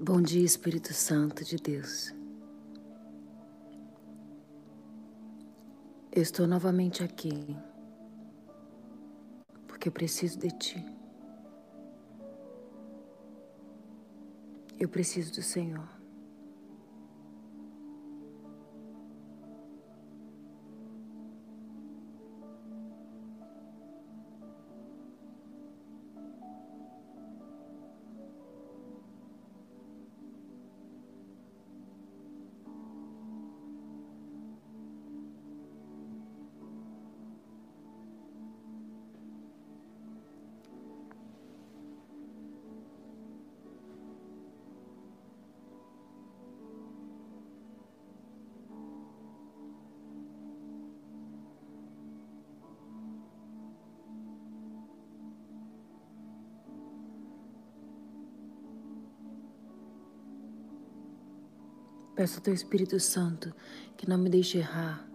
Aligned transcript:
Bom 0.00 0.22
dia, 0.22 0.44
Espírito 0.44 0.94
Santo 0.94 1.44
de 1.44 1.56
Deus. 1.56 2.14
Eu 6.12 6.22
estou 6.22 6.46
novamente 6.46 7.02
aqui 7.02 7.56
porque 9.66 9.88
eu 9.88 9.92
preciso 9.92 10.38
de 10.38 10.50
Ti. 10.50 10.84
Eu 14.78 14.88
preciso 14.88 15.32
do 15.32 15.42
Senhor. 15.42 15.97
Peço 62.18 62.38
ao 62.38 62.42
Teu 62.42 62.52
Espírito 62.52 62.98
Santo 62.98 63.54
que 63.96 64.08
não 64.08 64.18
me 64.18 64.28
deixe 64.28 64.58
errar. 64.58 65.08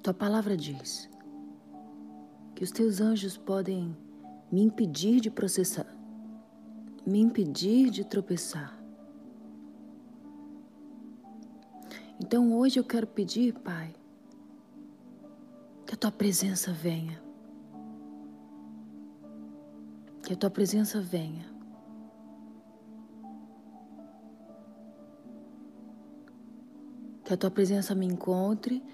Tua 0.00 0.14
palavra 0.14 0.56
diz 0.56 1.10
que 2.54 2.62
os 2.62 2.70
teus 2.70 3.00
anjos 3.00 3.36
podem 3.36 3.96
me 4.52 4.62
impedir 4.62 5.20
de 5.20 5.32
processar, 5.32 5.92
me 7.04 7.18
impedir 7.18 7.90
de 7.90 8.04
tropeçar. 8.04 8.77
Então 12.28 12.54
hoje 12.58 12.78
eu 12.78 12.84
quero 12.84 13.06
pedir, 13.06 13.54
Pai, 13.54 13.90
que 15.86 15.94
a 15.94 15.96
tua 15.96 16.12
presença 16.12 16.70
venha. 16.70 17.18
Que 20.22 20.34
a 20.34 20.36
tua 20.36 20.50
presença 20.50 21.00
venha. 21.00 21.46
Que 27.24 27.32
a 27.32 27.36
tua 27.38 27.50
presença 27.50 27.94
me 27.94 28.04
encontre 28.04 28.84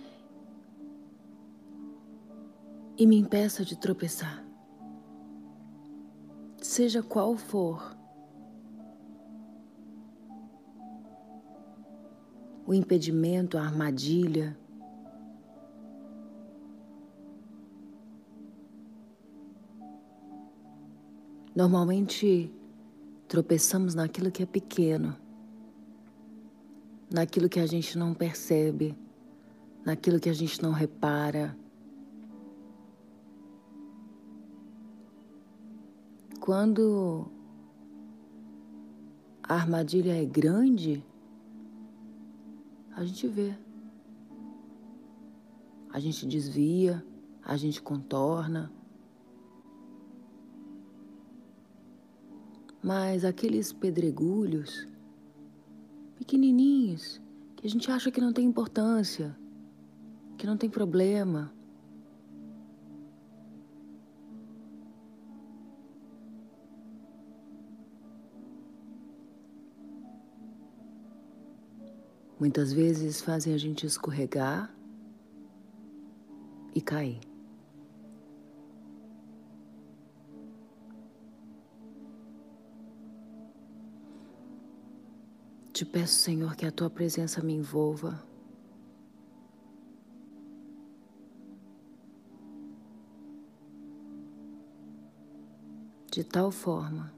e 2.96 3.04
me 3.04 3.16
impeça 3.18 3.64
de 3.64 3.76
tropeçar. 3.76 4.44
Seja 6.62 7.02
qual 7.02 7.36
for 7.36 7.96
o 12.66 12.72
impedimento, 12.72 13.58
a 13.58 13.62
armadilha. 13.62 14.56
Normalmente 21.54 22.52
tropeçamos 23.28 23.94
naquilo 23.94 24.30
que 24.30 24.42
é 24.42 24.46
pequeno, 24.46 25.16
naquilo 27.12 27.48
que 27.48 27.60
a 27.60 27.66
gente 27.66 27.96
não 27.96 28.12
percebe, 28.12 28.96
naquilo 29.84 30.18
que 30.18 30.28
a 30.28 30.32
gente 30.32 30.60
não 30.62 30.72
repara. 30.72 31.56
Quando 36.40 37.26
a 39.42 39.54
armadilha 39.54 40.20
é 40.20 40.24
grande, 40.24 41.04
a 42.94 43.04
gente 43.04 43.26
vê. 43.28 43.54
A 45.90 46.00
gente 46.00 46.26
desvia, 46.26 47.04
a 47.42 47.56
gente 47.56 47.82
contorna. 47.82 48.72
Mas 52.82 53.24
aqueles 53.24 53.72
pedregulhos 53.72 54.86
pequenininhos 56.16 57.20
que 57.56 57.66
a 57.66 57.70
gente 57.70 57.90
acha 57.90 58.10
que 58.10 58.20
não 58.20 58.32
tem 58.32 58.44
importância, 58.44 59.36
que 60.36 60.46
não 60.46 60.56
tem 60.56 60.68
problema, 60.68 61.52
muitas 72.38 72.72
vezes 72.72 73.20
fazem 73.20 73.54
a 73.54 73.58
gente 73.58 73.86
escorregar 73.86 74.74
e 76.74 76.80
cair. 76.80 77.20
Te 85.72 85.84
peço, 85.84 86.14
Senhor, 86.14 86.54
que 86.54 86.64
a 86.64 86.70
tua 86.70 86.88
presença 86.88 87.42
me 87.42 87.52
envolva. 87.52 88.22
De 96.12 96.22
tal 96.22 96.52
forma 96.52 97.12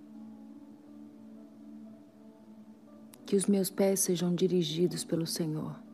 que 3.27 3.35
os 3.35 3.47
meus 3.47 3.69
pés 3.69 4.01
sejam 4.01 4.33
dirigidos 4.33 5.03
pelo 5.05 5.27
Senhor. 5.27 5.86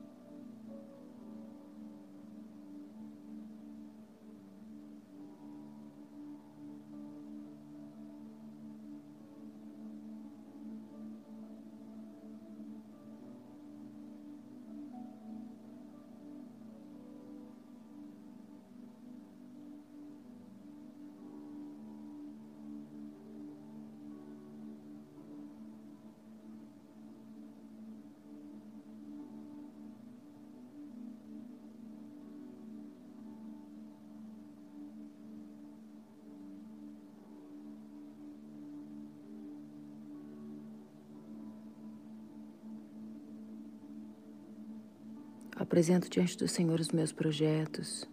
Apresento 45.73 46.11
diante 46.11 46.37
do 46.37 46.47
Senhor 46.47 46.79
os 46.79 46.91
meus 46.91 47.13
projetos. 47.13 48.07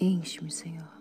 Enche-me, 0.00 0.50
Senhor. 0.50 0.99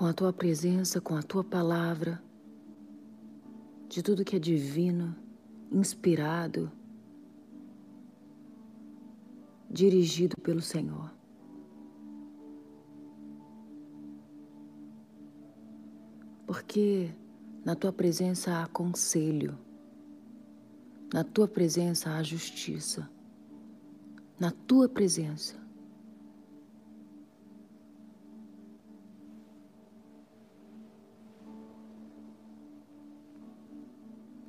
Com 0.00 0.06
a 0.06 0.14
tua 0.14 0.32
presença, 0.32 0.98
com 0.98 1.14
a 1.14 1.22
tua 1.22 1.44
palavra, 1.44 2.22
de 3.86 4.02
tudo 4.02 4.24
que 4.24 4.34
é 4.34 4.38
divino, 4.38 5.14
inspirado, 5.70 6.72
dirigido 9.70 10.40
pelo 10.40 10.62
Senhor. 10.62 11.12
porque 16.46 17.14
na 17.62 17.76
tua 17.76 17.92
presença 17.92 18.62
há 18.62 18.66
conselho, 18.68 19.56
na 21.12 21.22
tua 21.22 21.46
presença 21.46 22.10
há 22.16 22.22
justiça, 22.22 23.08
na 24.38 24.50
tua 24.50 24.88
presença. 24.88 25.69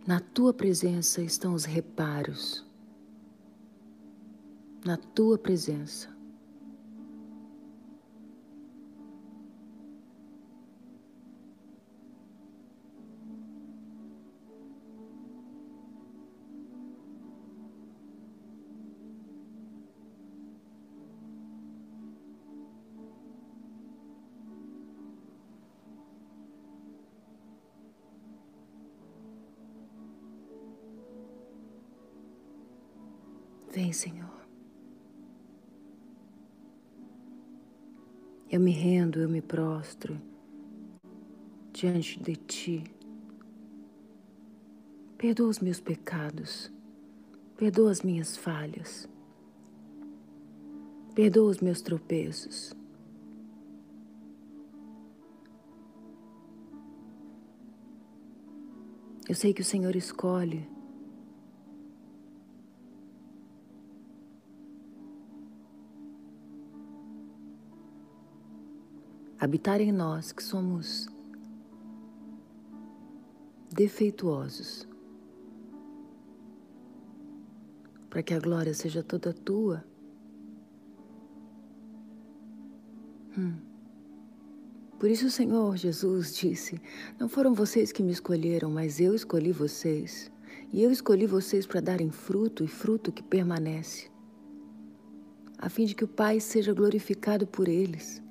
Na 0.06 0.19
tua 0.19 0.53
presença 0.53 1.21
estão 1.21 1.53
os 1.53 1.63
reparos. 1.63 2.65
Na 4.83 4.98
tua 4.98 5.38
presença 5.38 6.09
Senhor. 33.93 34.41
Eu 38.49 38.59
me 38.59 38.71
rendo, 38.71 39.19
eu 39.19 39.29
me 39.29 39.41
prostro 39.41 40.19
diante 41.71 42.19
de 42.19 42.35
Ti. 42.35 42.83
Perdoa 45.17 45.49
os 45.49 45.59
meus 45.59 45.79
pecados, 45.79 46.71
perdoa 47.55 47.91
as 47.91 48.01
minhas 48.01 48.35
falhas, 48.35 49.07
perdoa 51.15 51.51
os 51.51 51.59
meus 51.59 51.81
tropeços. 51.81 52.73
Eu 59.29 59.35
sei 59.35 59.53
que 59.53 59.61
o 59.61 59.65
Senhor 59.65 59.95
escolhe 59.95 60.67
habitar 69.41 69.81
em 69.81 69.91
nós 69.91 70.31
que 70.31 70.43
somos 70.43 71.09
defeituosos, 73.73 74.88
para 78.07 78.21
que 78.21 78.35
a 78.35 78.39
glória 78.39 78.71
seja 78.75 79.01
toda 79.01 79.33
tua. 79.33 79.83
Hum. 83.35 83.55
Por 84.99 85.09
isso 85.09 85.25
o 85.25 85.31
Senhor 85.31 85.75
Jesus 85.75 86.35
disse: 86.35 86.79
Não 87.19 87.27
foram 87.27 87.55
vocês 87.55 87.91
que 87.91 88.03
me 88.03 88.11
escolheram, 88.11 88.69
mas 88.69 88.99
eu 88.99 89.15
escolhi 89.15 89.51
vocês. 89.51 90.31
E 90.71 90.83
eu 90.83 90.91
escolhi 90.91 91.25
vocês 91.25 91.65
para 91.65 91.81
darem 91.81 92.11
fruto 92.11 92.63
e 92.63 92.67
fruto 92.67 93.11
que 93.11 93.23
permanece, 93.23 94.09
a 95.57 95.67
fim 95.67 95.85
de 95.85 95.95
que 95.95 96.03
o 96.03 96.07
Pai 96.07 96.39
seja 96.39 96.73
glorificado 96.73 97.47
por 97.47 97.67
eles. 97.67 98.21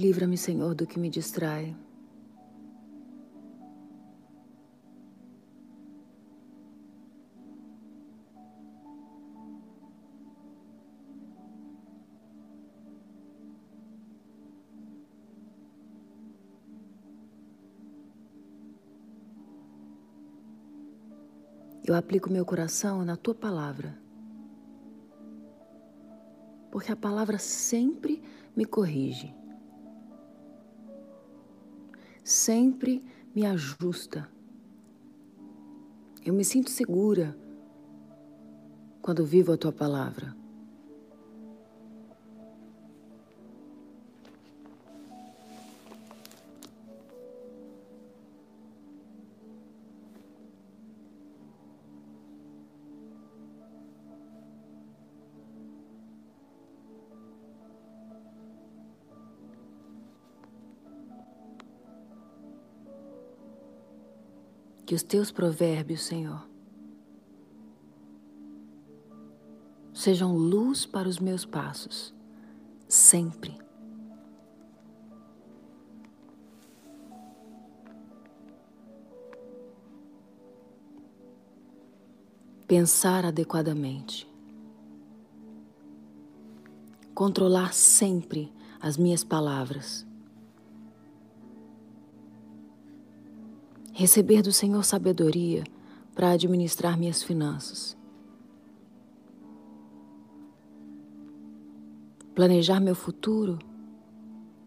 Livra-me, 0.00 0.38
Senhor, 0.38 0.74
do 0.74 0.86
que 0.86 0.98
me 0.98 1.10
distrai. 1.10 1.76
Eu 21.84 21.94
aplico 21.94 22.32
meu 22.32 22.46
coração 22.46 23.04
na 23.04 23.18
tua 23.18 23.34
palavra. 23.34 24.00
Porque 26.70 26.90
a 26.90 26.96
palavra 26.96 27.36
sempre 27.36 28.22
me 28.56 28.64
corrige 28.64 29.38
sempre 32.30 33.02
me 33.34 33.44
ajusta. 33.44 34.28
Eu 36.24 36.32
me 36.32 36.44
sinto 36.44 36.70
segura 36.70 37.36
quando 39.02 39.24
vivo 39.24 39.52
a 39.52 39.56
tua 39.56 39.72
palavra. 39.72 40.39
Que 64.90 64.96
os 64.96 65.04
teus 65.04 65.30
provérbios, 65.30 66.02
Senhor, 66.02 66.44
sejam 69.94 70.36
luz 70.36 70.84
para 70.84 71.08
os 71.08 71.20
meus 71.20 71.44
passos, 71.44 72.12
sempre. 72.88 73.56
Pensar 82.66 83.24
adequadamente. 83.24 84.26
Controlar 87.14 87.72
sempre 87.72 88.52
as 88.80 88.96
minhas 88.96 89.22
palavras 89.22 90.09
receber 94.00 94.40
do 94.40 94.50
Senhor 94.50 94.82
sabedoria 94.82 95.62
para 96.14 96.30
administrar 96.30 96.96
minhas 96.96 97.22
finanças, 97.22 97.94
planejar 102.34 102.80
meu 102.80 102.94
futuro 102.94 103.58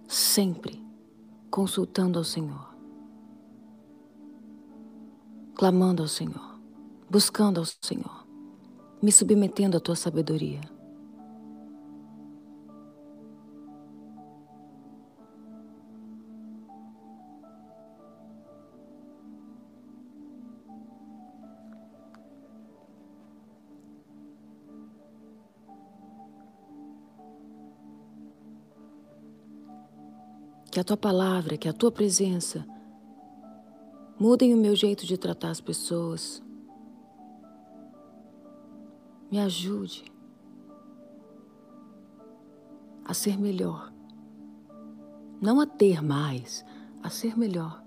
sempre 0.07 0.79
consultando 1.49 2.19
ao 2.19 2.23
Senhor, 2.23 2.75
clamando 5.55 6.03
ao 6.03 6.07
Senhor, 6.07 6.59
buscando 7.09 7.59
ao 7.59 7.65
Senhor, 7.65 8.27
me 9.01 9.11
submetendo 9.11 9.77
à 9.77 9.79
tua 9.79 9.95
sabedoria. 9.95 10.61
Que 30.73 30.79
a 30.79 30.83
tua 30.83 30.97
palavra, 30.97 31.55
que 31.55 31.69
a 31.69 31.71
tua 31.71 31.91
presença 31.91 32.65
mudem 34.19 34.55
o 34.55 34.57
meu 34.57 34.75
jeito 34.75 35.05
de 35.05 35.19
tratar 35.19 35.51
as 35.51 35.61
pessoas. 35.61 36.41
Me 39.29 39.39
ajude 39.39 40.03
a 43.05 43.13
ser 43.13 43.39
melhor. 43.39 43.93
Não 45.39 45.59
a 45.59 45.67
ter 45.67 46.01
mais, 46.01 46.65
a 47.03 47.09
ser 47.11 47.37
melhor. 47.37 47.83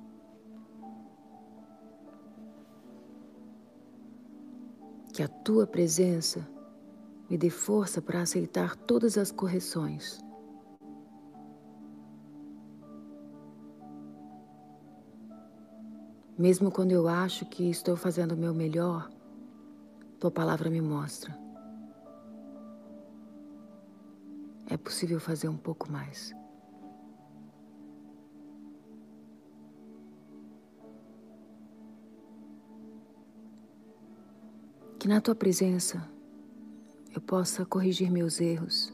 Que 5.12 5.24
a 5.24 5.28
tua 5.28 5.66
presença 5.66 6.48
me 7.28 7.36
dê 7.36 7.50
força 7.50 8.00
para 8.00 8.20
aceitar 8.20 8.76
todas 8.76 9.18
as 9.18 9.32
correções 9.32 10.24
Mesmo 16.38 16.70
quando 16.70 16.92
eu 16.92 17.08
acho 17.08 17.46
que 17.46 17.70
estou 17.70 17.96
fazendo 17.96 18.32
o 18.32 18.36
meu 18.36 18.52
melhor, 18.52 19.10
tua 20.20 20.30
palavra 20.30 20.68
me 20.68 20.82
mostra. 20.82 21.34
É 24.66 24.76
possível 24.76 25.18
fazer 25.18 25.48
um 25.48 25.56
pouco 25.56 25.90
mais. 25.90 26.34
Que 34.98 35.08
na 35.08 35.22
tua 35.22 35.34
presença 35.34 36.06
eu 37.14 37.20
possa 37.22 37.64
corrigir 37.64 38.10
meus 38.10 38.42
erros, 38.42 38.92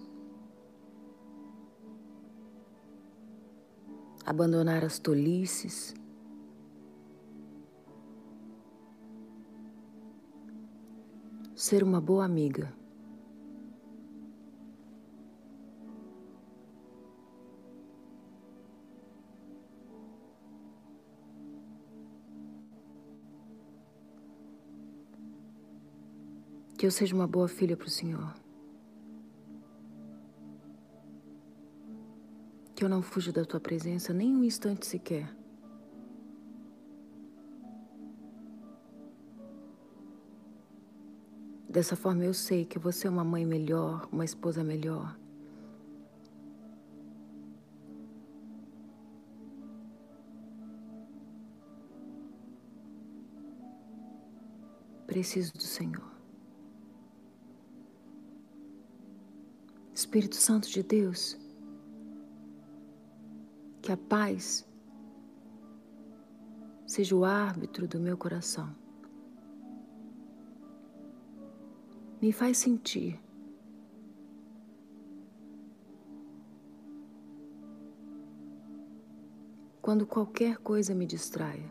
abandonar 4.25 4.85
as 4.85 5.01
tolices 5.01 5.93
ser 11.63 11.85
uma 11.85 12.01
boa 12.01 12.25
amiga. 12.25 12.75
Que 26.77 26.85
eu 26.85 26.91
seja 26.91 27.15
uma 27.15 27.29
boa 27.29 27.47
filha 27.47 27.77
para 27.77 27.87
o 27.87 27.91
Senhor. 27.91 28.35
Que 32.75 32.85
eu 32.85 32.89
não 32.89 33.03
fuja 33.03 33.31
da 33.31 33.45
tua 33.45 33.61
presença 33.61 34.13
nem 34.13 34.35
um 34.35 34.43
instante 34.43 34.85
sequer. 34.85 35.42
Dessa 41.73 41.97
forma 41.97 42.23
eu 42.23 42.35
sei 42.35 42.67
que 42.67 42.79
você 42.79 43.07
é 43.07 43.11
uma 43.11 43.25
mãe 43.25 43.47
melhor, 43.47 44.07
uma 44.13 44.27
esposa 44.27 44.63
melhor. 44.63 45.19
Preciso 55.07 55.55
do 55.55 55.63
Senhor. 55.63 56.13
Espírito 59.95 60.37
Santo 60.37 60.69
de 60.69 60.83
Deus, 60.83 61.39
que 63.81 63.91
a 63.91 63.97
paz 63.97 64.69
seja 66.87 67.17
o 67.17 67.25
árbitro 67.25 67.89
do 67.89 67.99
meu 67.99 68.19
coração. 68.19 68.82
Me 72.23 72.31
faz 72.31 72.59
sentir. 72.59 73.21
Quando 79.81 80.07
qualquer 80.07 80.59
coisa 80.59 80.95
me 80.95 81.05
distraia. 81.05 81.69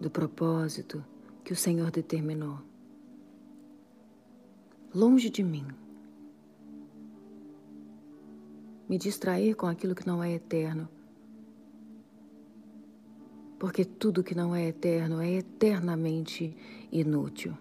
Do 0.00 0.10
propósito 0.10 1.04
que 1.44 1.52
o 1.52 1.56
Senhor 1.56 1.92
determinou. 1.92 2.58
Longe 4.92 5.30
de 5.30 5.44
mim. 5.44 5.68
Me 8.88 8.98
distrair 8.98 9.54
com 9.54 9.68
aquilo 9.68 9.94
que 9.94 10.06
não 10.06 10.20
é 10.20 10.32
eterno 10.32 10.88
porque 13.64 13.82
tudo 13.82 14.22
que 14.22 14.34
não 14.34 14.54
é 14.54 14.66
eterno 14.66 15.22
é 15.22 15.36
eternamente 15.36 16.54
inútil. 16.92 17.56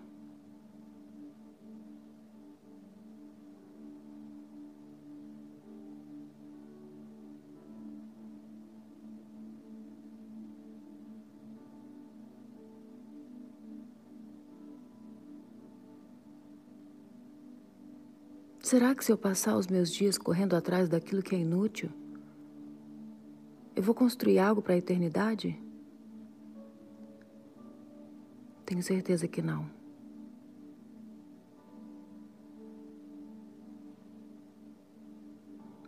Será 18.61 18.93
que 18.93 19.05
se 19.05 19.13
eu 19.13 19.17
passar 19.17 19.55
os 19.55 19.67
meus 19.67 19.89
dias 19.89 20.17
correndo 20.17 20.53
atrás 20.53 20.89
daquilo 20.89 21.23
que 21.23 21.33
é 21.33 21.39
inútil, 21.39 21.89
eu 23.73 23.81
vou 23.81 23.95
construir 23.95 24.39
algo 24.39 24.61
para 24.61 24.73
a 24.73 24.77
eternidade? 24.77 25.57
Tenho 28.73 28.81
certeza 28.81 29.27
que 29.27 29.39
não. 29.39 29.69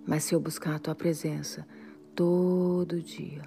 Mas 0.06 0.24
se 0.26 0.36
eu 0.36 0.40
buscar 0.40 0.76
a 0.76 0.80
tua 0.80 0.94
presença 0.94 1.68
todo 2.14 3.02
dia, 3.02 3.42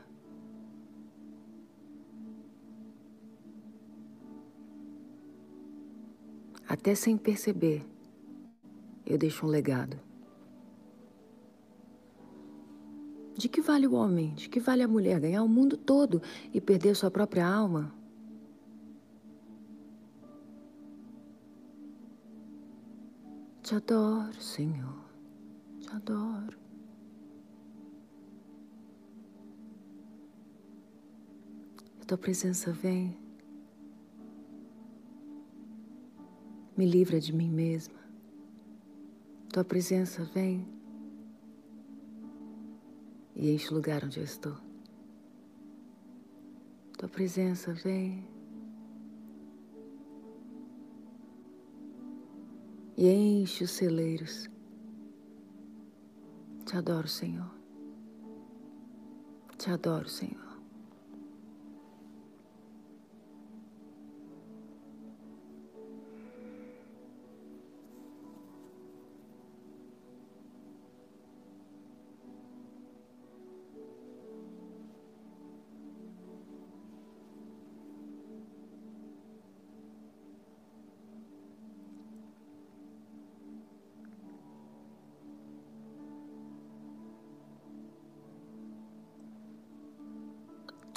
até 6.67 6.97
sem 6.97 7.17
perceber, 7.17 7.87
eu 9.07 9.17
deixo 9.17 9.47
um 9.47 9.49
legado. 9.49 10.01
De 13.37 13.49
que 13.49 13.61
vale 13.61 13.87
o 13.87 13.95
homem? 13.95 14.35
De 14.35 14.49
que 14.49 14.59
vale 14.59 14.83
a 14.83 14.89
mulher 14.89 15.21
ganhar 15.21 15.45
o 15.45 15.49
mundo 15.49 15.77
todo 15.77 16.21
e 16.53 16.61
perder 16.61 16.97
sua 16.97 17.09
própria 17.09 17.47
alma? 17.47 17.97
Te 23.69 23.75
adoro, 23.75 24.41
Senhor, 24.41 25.05
te 25.79 25.91
adoro. 25.91 26.57
A 32.01 32.05
tua 32.07 32.17
presença 32.17 32.73
vem, 32.73 33.15
me 36.79 36.87
livra 36.87 37.21
de 37.21 37.31
mim 37.31 37.51
mesma. 37.51 38.01
Tua 39.53 39.65
presença 39.65 40.25
vem 40.25 40.67
e 43.37 43.51
enche 43.51 43.71
o 43.71 43.75
lugar 43.75 44.03
onde 44.03 44.19
eu 44.19 44.25
estou. 44.25 44.57
Tua 46.97 47.09
presença 47.11 47.75
vem. 47.75 48.38
E 52.99 53.09
enche 53.09 53.63
os 53.63 53.71
celeiros. 53.71 54.51
Te 56.67 56.77
adoro, 56.77 57.07
Senhor. 57.07 57.55
Te 59.57 59.71
adoro, 59.71 60.09
Senhor. 60.09 60.48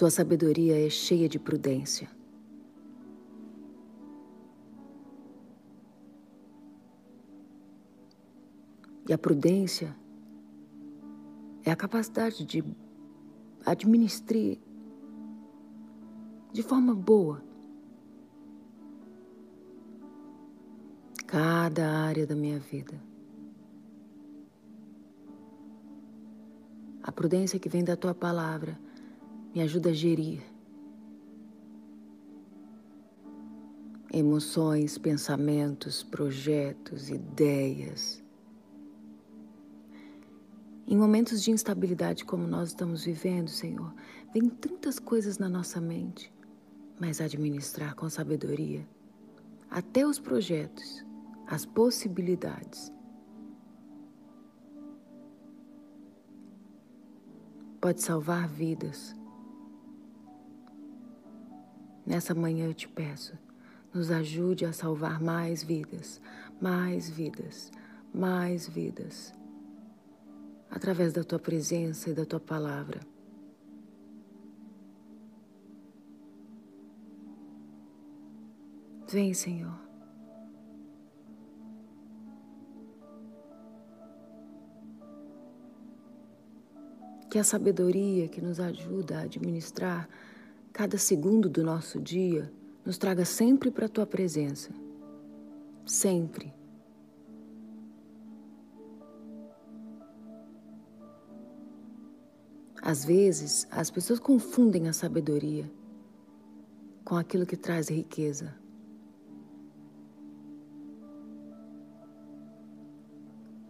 Tua 0.01 0.09
sabedoria 0.09 0.83
é 0.83 0.89
cheia 0.89 1.29
de 1.29 1.37
prudência. 1.37 2.09
E 9.07 9.13
a 9.13 9.17
prudência 9.19 9.95
é 11.63 11.69
a 11.69 11.75
capacidade 11.75 12.43
de 12.43 12.63
administrar 13.63 14.57
de 16.51 16.63
forma 16.63 16.95
boa 16.95 17.39
cada 21.27 21.87
área 21.87 22.25
da 22.25 22.35
minha 22.35 22.57
vida. 22.57 22.99
A 27.03 27.11
prudência 27.11 27.59
que 27.59 27.69
vem 27.69 27.83
da 27.83 27.95
tua 27.95 28.15
palavra 28.15 28.79
me 29.53 29.61
ajuda 29.61 29.89
a 29.89 29.93
gerir 29.93 30.41
emoções, 34.13 34.97
pensamentos, 34.97 36.03
projetos, 36.03 37.09
ideias, 37.09 38.21
Em 40.91 40.97
momentos 40.97 41.41
de 41.41 41.51
instabilidade 41.51 42.25
como 42.25 42.45
nós 42.45 42.67
estamos 42.67 43.05
vivendo, 43.05 43.47
Senhor, 43.49 43.93
vem 44.33 44.49
tantas 44.49 44.99
coisas 44.99 45.37
na 45.37 45.47
nossa 45.47 45.79
mente, 45.79 46.33
mas 46.99 47.21
administrar 47.21 47.95
com 47.95 48.09
sabedoria 48.09 48.85
até 49.69 50.05
os 50.05 50.19
projetos, 50.19 51.05
as 51.47 51.65
possibilidades. 51.65 52.91
Pode 57.79 58.01
salvar 58.01 58.49
vidas. 58.49 59.15
Nessa 62.05 62.33
manhã 62.33 62.65
eu 62.65 62.73
te 62.73 62.87
peço, 62.87 63.33
nos 63.93 64.11
ajude 64.11 64.65
a 64.65 64.73
salvar 64.73 65.21
mais 65.21 65.63
vidas, 65.63 66.21
mais 66.59 67.09
vidas, 67.09 67.71
mais 68.13 68.67
vidas 68.67 69.33
através 70.71 71.11
da 71.11 71.23
tua 71.23 71.37
presença 71.37 72.09
e 72.09 72.13
da 72.13 72.25
tua 72.25 72.39
palavra. 72.39 73.01
Vem, 79.09 79.33
Senhor. 79.33 79.77
Que 87.29 87.37
a 87.37 87.43
sabedoria 87.43 88.29
que 88.29 88.39
nos 88.39 88.57
ajuda 88.59 89.19
a 89.19 89.21
administrar 89.23 90.07
cada 90.73 90.97
segundo 90.97 91.49
do 91.49 91.63
nosso 91.63 91.99
dia 91.99 92.51
nos 92.85 92.97
traga 92.97 93.25
sempre 93.25 93.69
para 93.69 93.85
a 93.85 93.89
tua 93.89 94.05
presença. 94.05 94.71
Sempre. 95.85 96.53
Às 102.81 103.05
vezes, 103.05 103.67
as 103.69 103.91
pessoas 103.91 104.19
confundem 104.19 104.87
a 104.87 104.93
sabedoria 104.93 105.69
com 107.05 107.15
aquilo 107.15 107.45
que 107.45 107.55
traz 107.55 107.89
riqueza. 107.89 108.55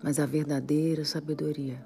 Mas 0.02 0.18
a 0.18 0.26
verdadeira 0.26 1.04
sabedoria, 1.04 1.86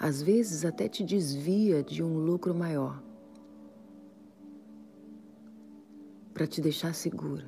às 0.00 0.22
vezes 0.22 0.64
até 0.64 0.88
te 0.88 1.04
desvia 1.04 1.82
de 1.82 2.02
um 2.02 2.18
lucro 2.18 2.54
maior, 2.54 3.02
para 6.32 6.46
te 6.46 6.58
deixar 6.62 6.94
segura. 6.94 7.44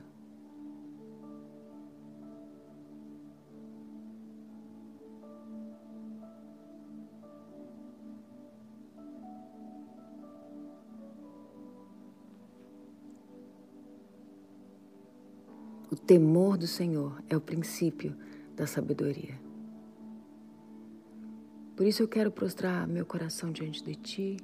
O 15.90 15.97
temor 15.97 16.59
do 16.59 16.66
Senhor 16.66 17.23
é 17.30 17.37
o 17.37 17.40
princípio 17.40 18.14
da 18.54 18.66
sabedoria. 18.66 19.51
Por 21.82 21.88
isso 21.88 22.00
eu 22.00 22.06
quero 22.06 22.30
prostrar 22.30 22.86
meu 22.86 23.04
coração 23.04 23.50
diante 23.50 23.82
de 23.82 23.96
Ti. 23.96 24.36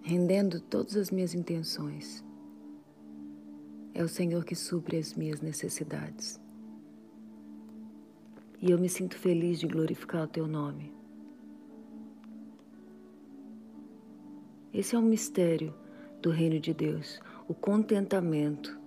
Rendendo 0.00 0.60
todas 0.60 0.96
as 0.96 1.12
minhas 1.12 1.32
intenções. 1.32 2.24
É 3.94 4.02
o 4.02 4.08
Senhor 4.08 4.44
que 4.44 4.56
supre 4.56 4.96
as 4.96 5.14
minhas 5.14 5.40
necessidades. 5.40 6.40
E 8.60 8.72
eu 8.72 8.80
me 8.80 8.88
sinto 8.88 9.16
feliz 9.16 9.60
de 9.60 9.68
glorificar 9.68 10.24
o 10.24 10.26
Teu 10.28 10.48
nome. 10.48 10.92
Esse 14.74 14.96
é 14.96 14.98
um 14.98 15.02
mistério 15.02 15.72
do 16.20 16.30
reino 16.30 16.58
de 16.58 16.74
Deus, 16.74 17.20
o 17.46 17.54
contentamento. 17.54 18.81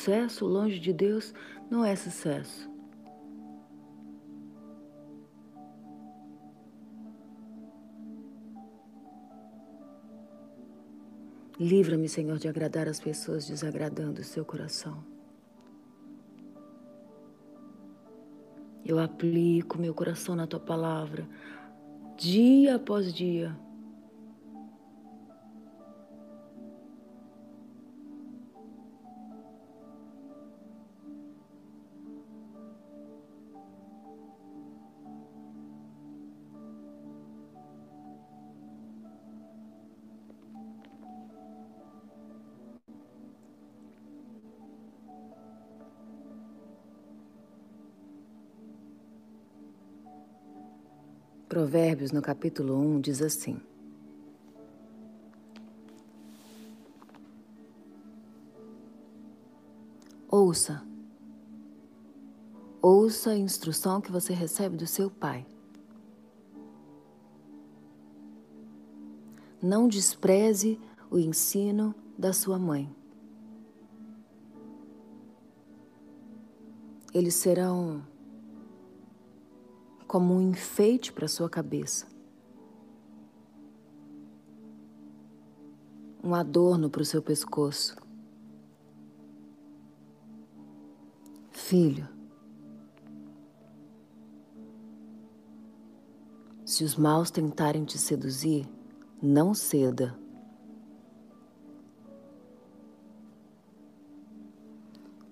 Sucesso 0.00 0.46
longe 0.46 0.78
de 0.78 0.94
Deus 0.94 1.34
não 1.70 1.84
é 1.84 1.94
sucesso. 1.94 2.70
Livra-me, 11.58 12.08
Senhor, 12.08 12.38
de 12.38 12.48
agradar 12.48 12.88
as 12.88 12.98
pessoas 12.98 13.46
desagradando 13.46 14.22
o 14.22 14.24
seu 14.24 14.42
coração. 14.42 15.04
Eu 18.82 18.98
aplico 18.98 19.78
meu 19.78 19.92
coração 19.92 20.34
na 20.34 20.46
tua 20.46 20.60
palavra, 20.60 21.28
dia 22.16 22.76
após 22.76 23.12
dia. 23.12 23.54
Provérbios, 51.70 52.10
no 52.10 52.20
capítulo 52.20 52.74
1, 52.74 53.00
diz 53.00 53.22
assim: 53.22 53.60
Ouça, 60.28 60.82
ouça 62.82 63.30
a 63.30 63.38
instrução 63.38 64.00
que 64.00 64.10
você 64.10 64.32
recebe 64.32 64.76
do 64.76 64.84
seu 64.84 65.08
pai. 65.08 65.46
Não 69.62 69.86
despreze 69.86 70.76
o 71.08 71.20
ensino 71.20 71.94
da 72.18 72.32
sua 72.32 72.58
mãe. 72.58 72.92
Eles 77.14 77.36
serão 77.36 78.02
como 80.10 80.34
um 80.34 80.40
enfeite 80.42 81.12
para 81.12 81.28
sua 81.28 81.48
cabeça. 81.48 82.04
Um 86.20 86.34
adorno 86.34 86.90
para 86.90 87.02
o 87.02 87.04
seu 87.04 87.22
pescoço. 87.22 87.94
Filho, 91.52 92.08
se 96.64 96.82
os 96.82 96.96
maus 96.96 97.30
tentarem 97.30 97.84
te 97.84 97.96
seduzir, 97.96 98.68
não 99.22 99.54
ceda. 99.54 100.18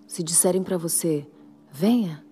Se 0.06 0.22
disserem 0.22 0.62
para 0.62 0.78
você, 0.78 1.28
venha, 1.68 2.27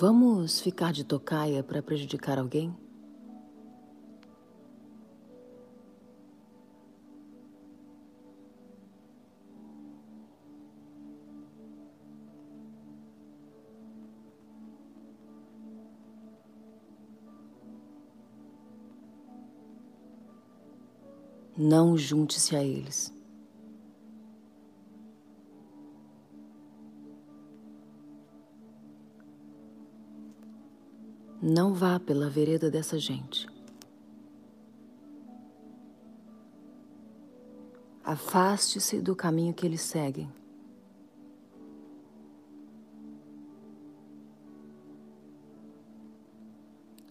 Vamos 0.00 0.60
ficar 0.60 0.92
de 0.92 1.02
tocaia 1.02 1.60
para 1.60 1.82
prejudicar 1.82 2.38
alguém? 2.38 2.72
Não 21.56 21.98
junte-se 21.98 22.54
a 22.54 22.62
eles. 22.62 23.17
Não 31.50 31.72
vá 31.72 31.98
pela 31.98 32.28
vereda 32.28 32.70
dessa 32.70 32.98
gente. 32.98 33.48
Afaste-se 38.04 39.00
do 39.00 39.16
caminho 39.16 39.54
que 39.54 39.64
eles 39.64 39.80
seguem. 39.80 40.30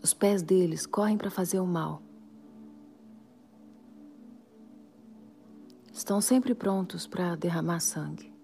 Os 0.04 0.14
pés 0.14 0.44
deles 0.44 0.86
correm 0.86 1.18
para 1.18 1.32
fazer 1.32 1.60
o 1.60 1.66
mal. 1.66 2.04
Estão 5.92 6.22
sempre 6.22 6.54
prontos 6.54 7.08
para 7.08 7.36
derramar 7.36 7.80
sangue. 7.80 8.37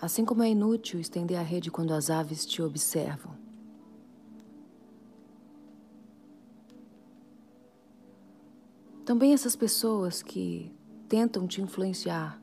Assim 0.00 0.24
como 0.24 0.42
é 0.42 0.48
inútil 0.48 0.98
estender 0.98 1.38
a 1.38 1.42
rede 1.42 1.70
quando 1.70 1.92
as 1.92 2.08
aves 2.08 2.46
te 2.46 2.62
observam. 2.62 3.34
Também 9.04 9.34
essas 9.34 9.54
pessoas 9.54 10.22
que 10.22 10.74
tentam 11.06 11.46
te 11.46 11.60
influenciar 11.60 12.40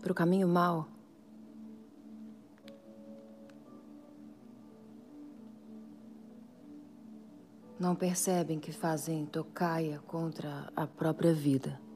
para 0.00 0.12
o 0.12 0.14
caminho 0.14 0.48
mau. 0.48 0.88
Não 7.78 7.94
percebem 7.94 8.58
que 8.58 8.72
fazem 8.72 9.26
tocaia 9.26 9.98
contra 10.06 10.72
a 10.74 10.86
própria 10.86 11.34
vida. 11.34 11.89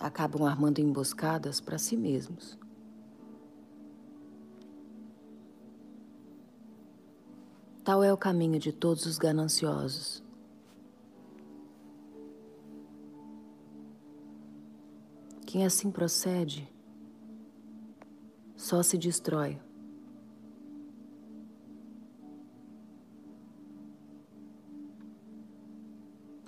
Acabam 0.00 0.46
armando 0.46 0.78
emboscadas 0.78 1.60
para 1.60 1.78
si 1.78 1.96
mesmos. 1.96 2.58
Tal 7.82 8.02
é 8.02 8.12
o 8.12 8.16
caminho 8.16 8.58
de 8.58 8.72
todos 8.72 9.06
os 9.06 9.16
gananciosos. 9.16 10.22
Quem 15.46 15.64
assim 15.64 15.90
procede 15.90 16.68
só 18.56 18.82
se 18.82 18.98
destrói. 18.98 19.58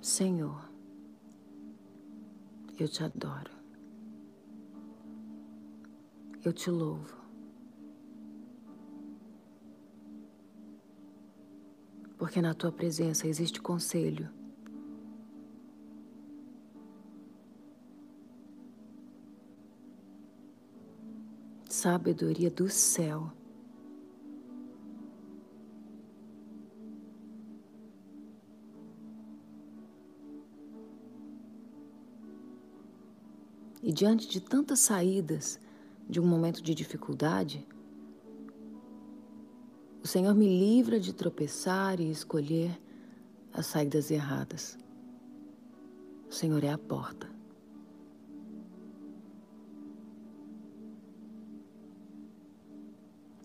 Senhor, 0.01 0.68
eu 2.83 2.87
te 2.87 3.03
adoro. 3.03 3.51
Eu 6.43 6.53
te 6.53 6.69
louvo. 6.69 7.17
Porque 12.17 12.41
na 12.41 12.53
tua 12.53 12.71
presença 12.71 13.27
existe 13.27 13.61
conselho 13.61 14.29
sabedoria 21.79 22.51
do 22.51 22.67
céu. 22.67 23.31
E 33.81 33.91
diante 33.91 34.27
de 34.27 34.41
tantas 34.41 34.79
saídas 34.79 35.59
de 36.09 36.19
um 36.19 36.25
momento 36.25 36.61
de 36.61 36.75
dificuldade, 36.75 37.65
o 40.03 40.07
Senhor 40.07 40.33
me 40.33 40.47
livra 40.47 40.99
de 40.99 41.13
tropeçar 41.13 41.99
e 41.99 42.09
escolher 42.09 42.79
as 43.53 43.65
saídas 43.65 44.11
erradas. 44.11 44.77
O 46.29 46.33
Senhor 46.33 46.63
é 46.63 46.71
a 46.71 46.77
porta. 46.77 47.29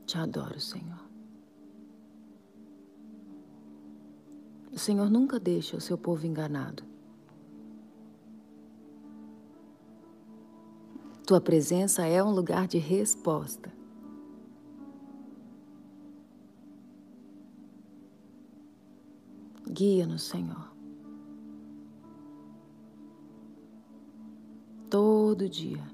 Te 0.07 0.19
adoro, 0.19 0.61
Senhor. 0.61 1.05
O 4.73 4.79
Senhor 4.79 5.11
nunca 5.11 5.39
deixa 5.39 5.77
o 5.77 5.81
seu 5.81 5.97
povo 5.97 6.27
enganado. 6.27 6.94
Tua 11.27 11.41
presença 11.41 12.05
é 12.05 12.23
um 12.23 12.31
lugar 12.31 12.69
de 12.69 12.77
resposta. 12.77 13.73
Guia-nos, 19.67 20.25
Senhor. 20.25 20.71
Todo 24.91 25.49
dia. 25.49 25.94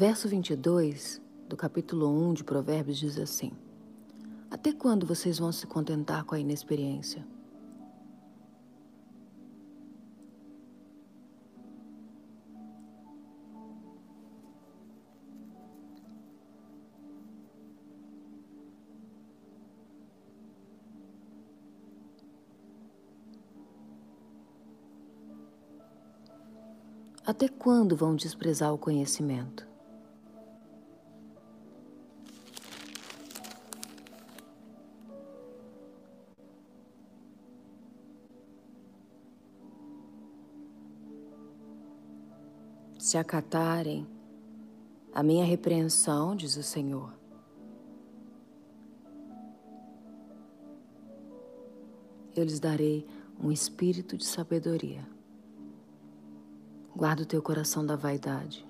Verso 0.00 0.26
22 0.30 1.20
do 1.46 1.54
capítulo 1.58 2.08
1 2.08 2.32
de 2.32 2.42
Provérbios 2.42 2.96
diz 2.96 3.18
assim: 3.18 3.52
Até 4.50 4.72
quando 4.72 5.04
vocês 5.04 5.38
vão 5.38 5.52
se 5.52 5.66
contentar 5.66 6.24
com 6.24 6.34
a 6.34 6.40
inexperiência? 6.40 7.22
Até 27.22 27.48
quando 27.48 27.94
vão 27.94 28.16
desprezar 28.16 28.72
o 28.72 28.78
conhecimento? 28.78 29.69
Se 43.10 43.18
acatarem 43.18 44.06
a 45.12 45.20
minha 45.20 45.44
repreensão, 45.44 46.36
diz 46.36 46.56
o 46.56 46.62
Senhor. 46.62 47.12
Eu 52.36 52.44
lhes 52.44 52.60
darei 52.60 53.04
um 53.42 53.50
espírito 53.50 54.16
de 54.16 54.24
sabedoria. 54.24 55.04
Guarda 56.94 57.24
o 57.24 57.26
teu 57.26 57.42
coração 57.42 57.84
da 57.84 57.96
vaidade. 57.96 58.64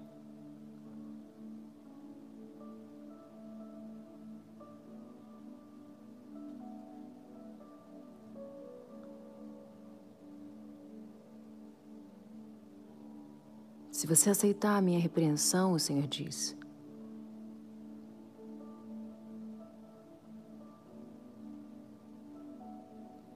Se 14.01 14.07
você 14.07 14.31
aceitar 14.31 14.79
a 14.79 14.81
minha 14.81 14.99
repreensão, 14.99 15.75
o 15.75 15.79
Senhor 15.79 16.07
diz, 16.07 16.57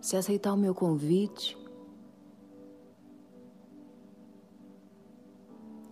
se 0.00 0.16
aceitar 0.16 0.54
o 0.54 0.56
meu 0.56 0.74
convite, 0.74 1.54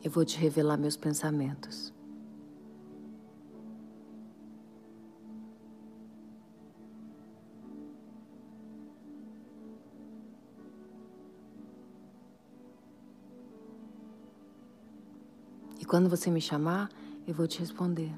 eu 0.03 0.11
vou 0.11 0.25
te 0.25 0.39
revelar 0.39 0.79
meus 0.79 0.97
pensamentos. 0.97 1.92
quando 15.93 16.09
você 16.09 16.31
me 16.31 16.41
chamar, 16.41 16.89
eu 17.27 17.35
vou 17.35 17.47
te 17.47 17.61
responder. 17.61 18.11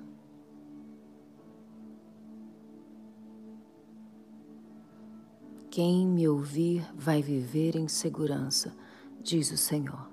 Quem 5.72 6.06
me 6.06 6.28
ouvir 6.28 6.88
vai 6.94 7.20
viver 7.20 7.74
em 7.74 7.88
segurança, 7.88 8.72
diz 9.20 9.50
o 9.50 9.56
Senhor. 9.56 10.08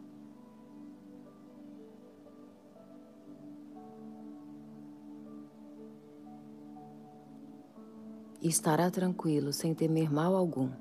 E 8.42 8.48
estará 8.48 8.90
tranquilo, 8.90 9.54
sem 9.54 9.76
temer 9.76 10.12
mal 10.12 10.36
algum. 10.36 10.72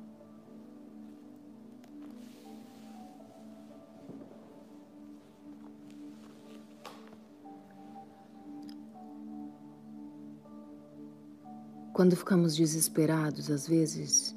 Quando 12.00 12.16
ficamos 12.16 12.56
desesperados, 12.56 13.50
às 13.50 13.68
vezes, 13.68 14.34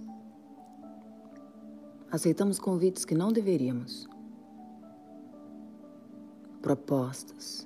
aceitamos 2.11 2.59
convites 2.59 3.05
que 3.05 3.15
não 3.15 3.31
deveríamos, 3.31 4.05
propostas. 6.61 7.65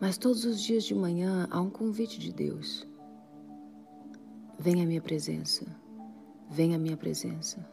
Mas 0.00 0.18
todos 0.18 0.44
os 0.44 0.60
dias 0.60 0.82
de 0.82 0.96
manhã 0.96 1.46
há 1.48 1.60
um 1.60 1.70
convite 1.70 2.18
de 2.18 2.32
Deus. 2.32 2.84
Venha 4.58 4.82
à 4.82 4.86
minha 4.86 5.00
presença, 5.00 5.64
venha 6.50 6.74
à 6.74 6.78
minha 6.80 6.96
presença, 6.96 7.64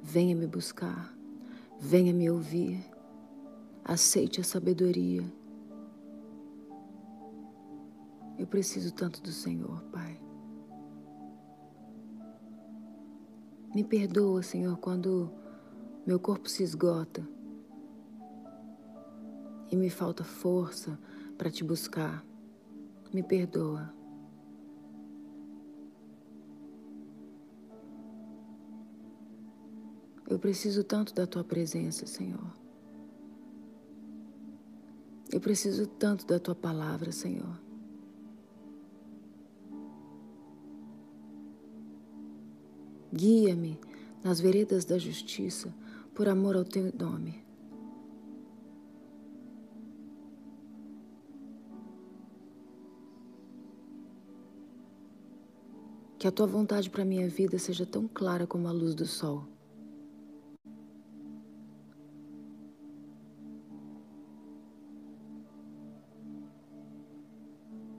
venha 0.00 0.36
me 0.36 0.46
buscar, 0.46 1.12
venha 1.80 2.12
me 2.12 2.30
ouvir, 2.30 2.78
aceite 3.84 4.40
a 4.40 4.44
sabedoria 4.44 5.24
eu 8.46 8.48
preciso 8.48 8.94
tanto 8.94 9.20
do 9.20 9.32
Senhor, 9.32 9.82
Pai. 9.90 10.20
Me 13.74 13.82
perdoa, 13.82 14.40
Senhor, 14.40 14.78
quando 14.78 15.32
meu 16.06 16.20
corpo 16.20 16.48
se 16.48 16.62
esgota 16.62 17.28
e 19.68 19.74
me 19.74 19.90
falta 19.90 20.22
força 20.22 20.96
para 21.36 21.50
te 21.50 21.64
buscar. 21.64 22.24
Me 23.12 23.20
perdoa. 23.20 23.92
Eu 30.30 30.38
preciso 30.38 30.84
tanto 30.84 31.12
da 31.12 31.26
tua 31.26 31.42
presença, 31.42 32.06
Senhor. 32.06 32.54
Eu 35.32 35.40
preciso 35.40 35.84
tanto 35.88 36.24
da 36.24 36.38
tua 36.38 36.54
palavra, 36.54 37.10
Senhor. 37.10 37.65
Guia-me 43.16 43.80
nas 44.22 44.38
veredas 44.38 44.84
da 44.84 44.98
justiça, 44.98 45.74
por 46.14 46.28
amor 46.28 46.54
ao 46.54 46.64
teu 46.64 46.92
nome. 46.92 47.42
Que 56.18 56.28
a 56.28 56.30
tua 56.30 56.46
vontade 56.46 56.90
para 56.90 57.06
minha 57.06 57.26
vida 57.26 57.58
seja 57.58 57.86
tão 57.86 58.06
clara 58.06 58.46
como 58.46 58.68
a 58.68 58.72
luz 58.72 58.94
do 58.94 59.06
sol. 59.06 59.46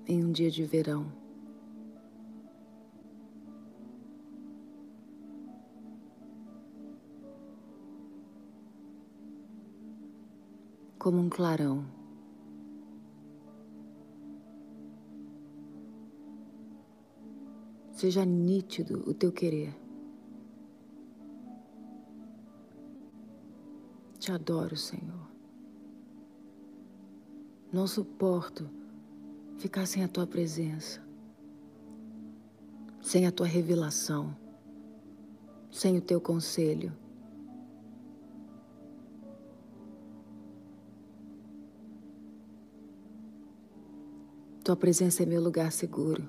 Em 0.05 0.23
um 0.23 0.31
dia 0.31 0.51
de 0.51 0.63
verão. 0.63 1.26
Como 11.07 11.21
um 11.21 11.29
clarão. 11.29 11.85
Seja 17.93 18.25
nítido 18.25 19.09
o 19.09 19.13
teu 19.13 19.31
querer. 19.31 19.73
Te 24.19 24.33
adoro, 24.33 24.75
Senhor. 24.75 25.31
Não 27.71 27.87
suporto 27.87 28.69
ficar 29.57 29.85
sem 29.85 30.03
a 30.03 30.09
tua 30.09 30.27
presença, 30.27 31.01
sem 33.01 33.25
a 33.25 33.31
tua 33.31 33.47
revelação, 33.47 34.35
sem 35.71 35.97
o 35.97 36.01
teu 36.01 36.19
conselho. 36.19 37.06
Tua 44.67 44.75
presença 44.75 45.23
é 45.23 45.25
meu 45.25 45.41
lugar 45.41 45.71
seguro. 45.71 46.27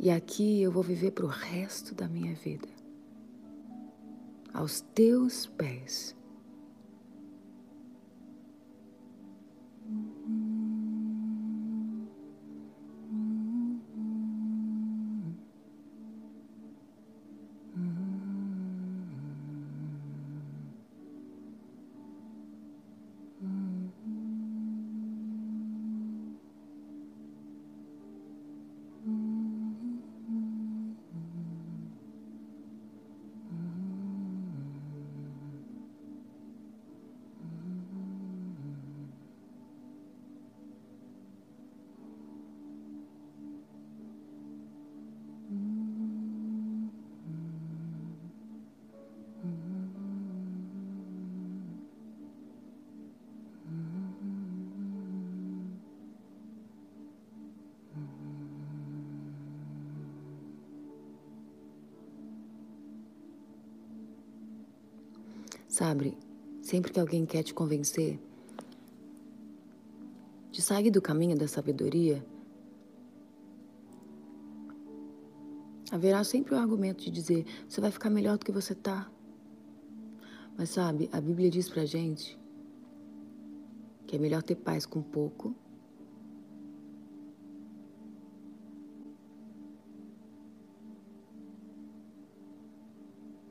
E 0.00 0.10
aqui 0.10 0.60
eu 0.60 0.72
vou 0.72 0.82
viver 0.82 1.12
para 1.12 1.24
o 1.24 1.28
resto 1.28 1.94
da 1.94 2.08
minha 2.08 2.34
vida. 2.34 2.66
Aos 4.52 4.80
teus 4.80 5.46
pés. 5.46 6.16
Sabe, 65.80 66.14
sempre 66.60 66.92
que 66.92 67.00
alguém 67.00 67.24
quer 67.24 67.42
te 67.42 67.54
convencer 67.54 68.20
de 70.52 70.60
sair 70.60 70.90
do 70.90 71.00
caminho 71.00 71.34
da 71.34 71.48
sabedoria, 71.48 72.22
haverá 75.90 76.22
sempre 76.22 76.54
o 76.54 76.58
argumento 76.58 77.02
de 77.02 77.10
dizer: 77.10 77.46
você 77.66 77.80
vai 77.80 77.90
ficar 77.90 78.10
melhor 78.10 78.36
do 78.36 78.44
que 78.44 78.52
você 78.52 78.74
tá. 78.74 79.10
Mas 80.54 80.68
sabe, 80.68 81.08
a 81.14 81.18
Bíblia 81.18 81.50
diz 81.50 81.70
pra 81.70 81.86
gente 81.86 82.38
que 84.06 84.16
é 84.16 84.18
melhor 84.18 84.42
ter 84.42 84.56
paz 84.56 84.84
com 84.84 85.00
pouco 85.00 85.54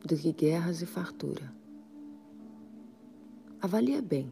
do 0.05 0.15
que 0.15 0.31
guerras 0.31 0.83
e 0.83 0.85
fartura. 0.85 1.57
Avalia 3.61 4.01
bem. 4.01 4.31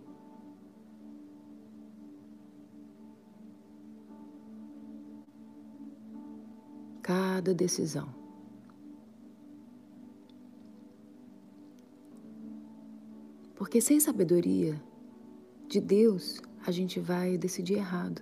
Cada 7.02 7.54
decisão. 7.54 8.08
Porque 13.56 13.82
sem 13.82 14.00
sabedoria 14.00 14.82
de 15.68 15.82
Deus, 15.82 16.42
a 16.66 16.72
gente 16.72 17.00
vai 17.02 17.38
decidir 17.38 17.74
errado. 17.74 18.22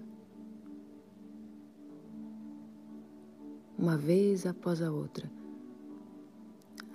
Uma 3.77 3.95
vez 3.95 4.47
após 4.47 4.81
a 4.81 4.91
outra. 4.91 5.29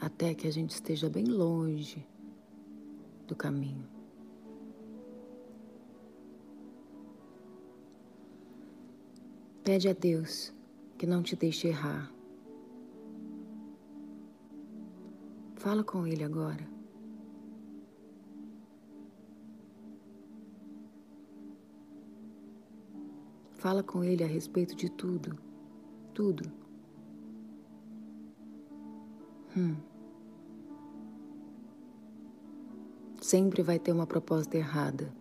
Até 0.01 0.35
que 0.35 0.49
a 0.49 0.51
gente 0.51 0.71
esteja 0.71 1.09
bem 1.09 1.27
longe 1.27 2.05
do 3.29 3.37
caminho. 3.37 4.00
Pede 9.71 9.89
a 9.89 9.93
Deus 9.93 10.53
que 10.99 11.07
não 11.07 11.23
te 11.23 11.37
deixe 11.37 11.69
errar. 11.69 12.13
Fala 15.55 15.85
com 15.85 16.05
Ele 16.05 16.25
agora. 16.25 16.69
Fala 23.53 23.85
com 23.85 24.03
Ele 24.03 24.25
a 24.25 24.27
respeito 24.27 24.75
de 24.75 24.91
tudo, 24.91 25.39
tudo. 26.13 26.51
Hum. 29.57 29.77
Sempre 33.21 33.63
vai 33.63 33.79
ter 33.79 33.93
uma 33.93 34.05
proposta 34.05 34.57
errada 34.57 35.15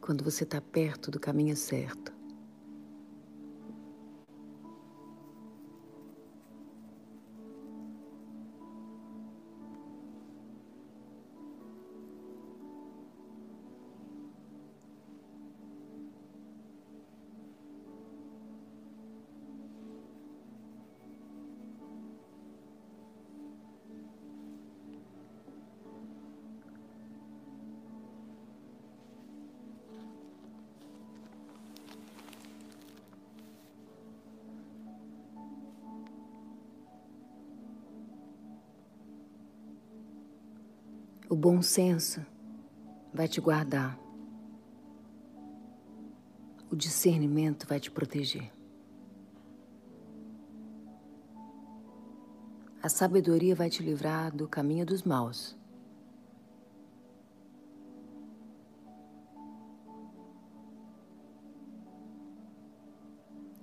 quando 0.00 0.22
você 0.22 0.44
está 0.44 0.60
perto 0.60 1.10
do 1.10 1.18
caminho 1.18 1.56
certo. 1.56 2.21
O 41.32 41.34
bom 41.34 41.62
senso 41.62 42.20
vai 43.10 43.26
te 43.26 43.40
guardar. 43.40 43.98
O 46.70 46.76
discernimento 46.76 47.66
vai 47.66 47.80
te 47.80 47.90
proteger. 47.90 48.52
A 52.82 52.88
sabedoria 52.90 53.54
vai 53.54 53.70
te 53.70 53.82
livrar 53.82 54.30
do 54.30 54.46
caminho 54.46 54.84
dos 54.84 55.04
maus. 55.04 55.56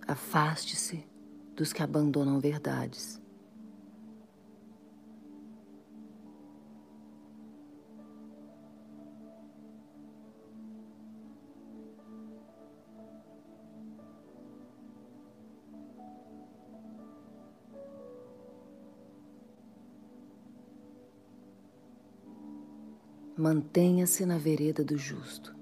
Afaste-se 0.08 1.08
dos 1.56 1.72
que 1.72 1.84
abandonam 1.84 2.40
verdades. 2.40 3.22
Mantenha-se 23.40 24.26
na 24.26 24.38
vereda 24.38 24.84
do 24.84 24.98
justo. 24.98 25.56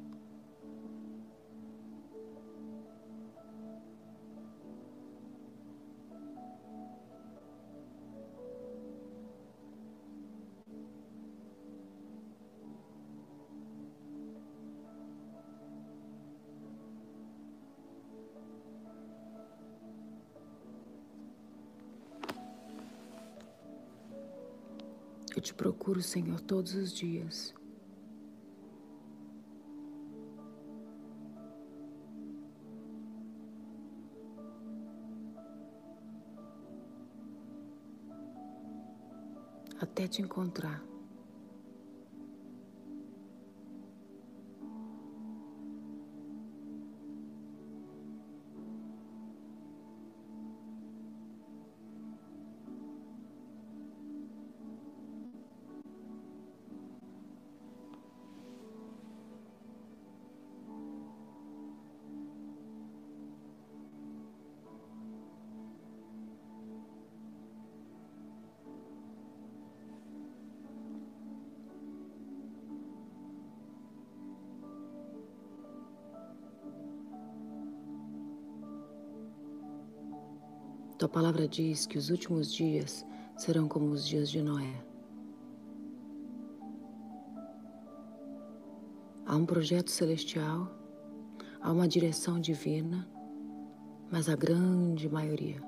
Eu 25.36 25.40
te 25.40 25.54
procuro, 25.54 26.02
Senhor, 26.02 26.42
todos 26.42 26.74
os 26.74 26.92
dias. 26.92 27.54
Até 39.98 40.08
te 40.08 40.22
encontrar. 40.22 40.97
Tua 81.08 81.22
palavra 81.22 81.48
diz 81.48 81.86
que 81.86 81.98
os 81.98 82.10
últimos 82.10 82.54
dias 82.54 83.06
serão 83.38 83.66
como 83.66 83.92
os 83.92 84.06
dias 84.06 84.30
de 84.30 84.42
Noé. 84.42 84.84
Há 89.26 89.34
um 89.38 89.46
projeto 89.46 89.90
celestial, 89.90 90.70
há 91.62 91.72
uma 91.72 91.88
direção 91.88 92.42
divina, 92.42 93.08
mas 94.12 94.28
a 94.28 94.36
grande 94.36 95.08
maioria 95.08 95.64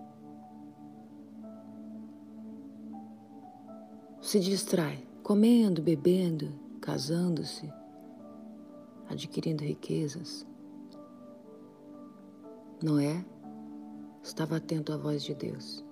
se 4.22 4.42
distrai 4.42 5.08
comendo, 5.24 5.82
bebendo, 5.82 6.52
casando-se, 6.82 7.72
adquirindo 9.08 9.64
riquezas. 9.64 10.46
Noé 12.84 13.24
estava 14.30 14.58
atento 14.58 14.94
à 14.94 14.98
voz 14.98 15.24
de 15.24 15.34
Deus. 15.34 15.84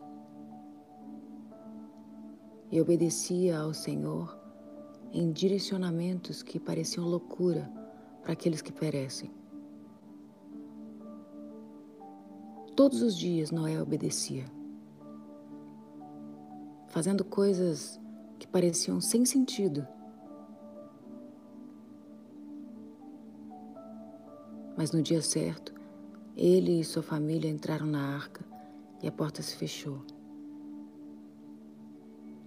E 2.71 2.79
obedecia 2.79 3.59
ao 3.59 3.73
Senhor 3.73 4.37
em 5.11 5.31
direcionamentos 5.31 6.43
que 6.43 6.59
pareciam 6.59 7.05
loucura 7.05 7.69
para 8.21 8.33
aqueles 8.33 8.61
que 8.61 8.71
perecem. 8.71 9.31
Todos 12.75 13.01
os 13.01 13.17
dias 13.17 13.49
Noé 13.49 13.81
obedecia, 13.81 14.45
fazendo 16.87 17.25
coisas 17.25 17.99
que 18.37 18.47
pareciam 18.47 19.01
sem 19.01 19.25
sentido. 19.25 19.87
Mas 24.77 24.91
no 24.91 25.01
dia 25.01 25.23
certo, 25.23 25.76
ele 26.37 26.79
e 26.79 26.83
sua 26.83 27.01
família 27.01 27.49
entraram 27.49 27.87
na 27.87 28.13
arca 28.15 28.45
e 29.01 29.07
a 29.07 29.11
porta 29.11 29.41
se 29.41 29.55
fechou. 29.55 30.05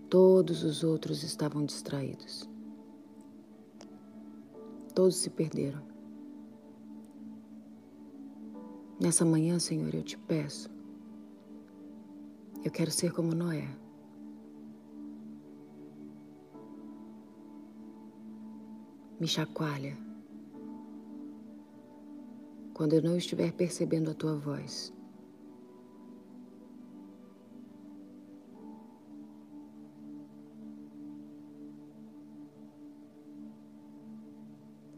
Todos 0.09 0.63
os 0.63 0.85
outros 0.85 1.25
estavam 1.25 1.65
distraídos. 1.65 2.49
Todos 4.95 5.17
se 5.17 5.29
perderam. 5.29 5.83
Nessa 9.01 9.25
manhã, 9.25 9.59
Senhor, 9.59 9.93
eu 9.93 10.03
te 10.05 10.17
peço. 10.17 10.71
Eu 12.63 12.71
quero 12.71 12.91
ser 12.93 13.13
como 13.13 13.35
Noé. 13.35 13.69
Me 19.19 19.27
chacoalha 19.27 20.10
quando 22.81 22.95
eu 22.95 23.03
não 23.03 23.15
estiver 23.15 23.53
percebendo 23.53 24.11
a 24.11 24.15
tua 24.15 24.35
voz. 24.35 24.91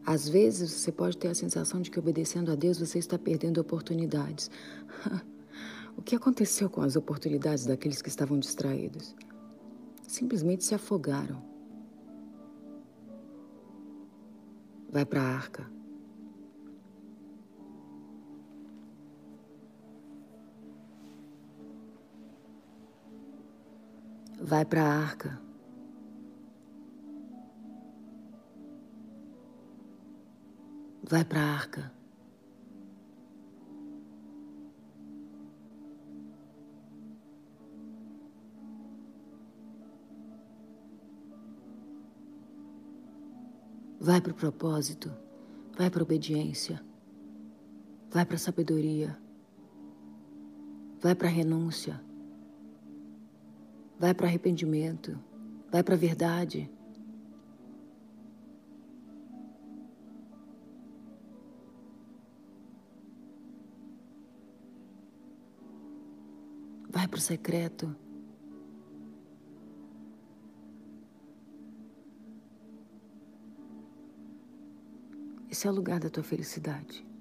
Às 0.05 0.29
vezes 0.29 0.71
você 0.71 0.93
pode 0.93 1.17
ter 1.17 1.27
a 1.27 1.35
sensação 1.35 1.81
de 1.81 1.91
que 1.91 1.99
obedecendo 1.99 2.53
a 2.53 2.55
Deus 2.55 2.79
você 2.79 2.99
está 2.99 3.19
perdendo 3.19 3.59
oportunidades. 3.59 4.49
O 5.95 6.01
que 6.01 6.15
aconteceu 6.15 6.71
com 6.71 6.81
as 6.81 6.95
oportunidades 6.95 7.67
daqueles 7.67 8.01
que 8.01 8.09
estavam 8.09 8.39
distraídos? 8.39 9.15
Simplesmente 10.07 10.63
se 10.63 10.73
afogaram. 10.73 11.39
Vai 14.89 15.05
para 15.05 15.21
a 15.21 15.35
arca. 15.35 15.82
Vai 24.45 24.65
para 24.65 24.83
a 24.83 24.99
arca. 24.99 25.39
Vai 31.09 31.23
para 31.23 31.39
a 31.39 31.53
arca. 31.53 31.91
Vai 43.97 44.19
para 44.19 44.33
o 44.33 44.35
propósito, 44.35 45.09
vai 45.77 45.89
para 45.89 46.01
a 46.01 46.03
obediência, 46.03 46.83
vai 48.11 48.25
para 48.25 48.35
a 48.35 48.39
sabedoria, 48.39 49.17
vai 51.01 51.15
para 51.15 51.29
a 51.29 51.31
renúncia, 51.31 52.01
vai 54.03 54.13
para 54.13 54.27
arrependimento, 54.27 55.17
vai 55.71 55.81
para 55.81 55.95
a 55.95 55.97
verdade. 55.97 56.69
Vai 66.89 67.07
para 67.07 67.17
o 67.17 67.21
secreto. 67.21 67.95
Esse 75.49 75.65
é 75.65 75.71
o 75.71 75.73
lugar 75.73 76.01
da 76.01 76.09
tua 76.09 76.23
felicidade. 76.23 77.12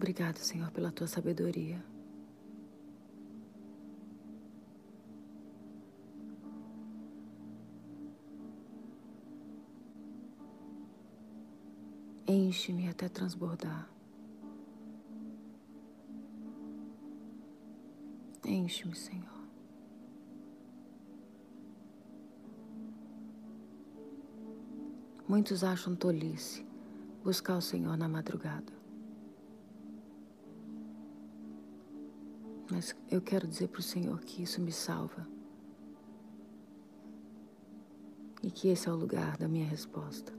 Obrigado, 0.00 0.38
Senhor, 0.38 0.70
pela 0.70 0.90
tua 0.90 1.06
sabedoria. 1.06 1.84
Enche-me 12.26 12.88
até 12.88 13.10
transbordar. 13.10 13.90
Enche-me, 18.46 18.96
Senhor. 18.96 19.28
Muitos 25.28 25.62
acham 25.62 25.94
tolice 25.94 26.64
buscar 27.22 27.58
o 27.58 27.60
Senhor 27.60 27.98
na 27.98 28.08
madrugada. 28.08 28.79
Mas 32.80 32.96
eu 33.10 33.20
quero 33.20 33.46
dizer 33.46 33.68
para 33.68 33.80
o 33.80 33.82
Senhor 33.82 34.18
que 34.20 34.42
isso 34.42 34.58
me 34.58 34.72
salva. 34.72 35.28
E 38.42 38.50
que 38.50 38.68
esse 38.68 38.88
é 38.88 38.90
o 38.90 38.96
lugar 38.96 39.36
da 39.36 39.46
minha 39.46 39.66
resposta. 39.66 40.32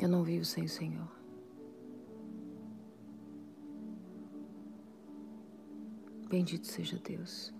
Eu 0.00 0.08
não 0.08 0.24
vivo 0.24 0.44
sem 0.44 0.64
o 0.64 0.68
Senhor. 0.68 1.08
Bendito 6.28 6.66
seja 6.66 6.98
Deus. 6.98 7.54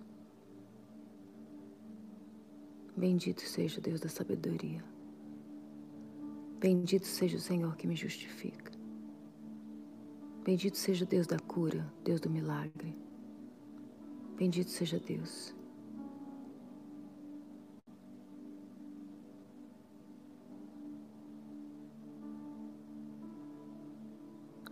Bendito 2.97 3.43
seja 3.43 3.79
o 3.79 3.81
Deus 3.81 4.01
da 4.01 4.09
sabedoria. 4.09 4.83
Bendito 6.59 7.07
seja 7.07 7.37
o 7.37 7.41
Senhor 7.41 7.77
que 7.77 7.87
me 7.87 7.95
justifica. 7.95 8.72
Bendito 10.45 10.77
seja 10.77 11.07
Deus 11.07 11.27
da 11.27 11.39
cura, 11.39 11.87
Deus 12.03 12.21
do 12.21 12.29
milagre. 12.29 12.97
Bendito 14.37 14.71
seja 14.71 14.99
Deus. 14.99 15.55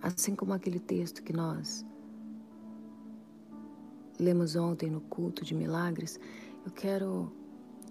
Assim 0.02 0.34
como 0.34 0.52
aquele 0.52 0.80
texto 0.80 1.22
que 1.22 1.32
nós 1.32 1.86
lemos 4.18 4.56
ontem 4.56 4.90
no 4.90 5.00
culto 5.02 5.44
de 5.44 5.54
milagres, 5.54 6.18
eu 6.66 6.72
quero 6.72 7.30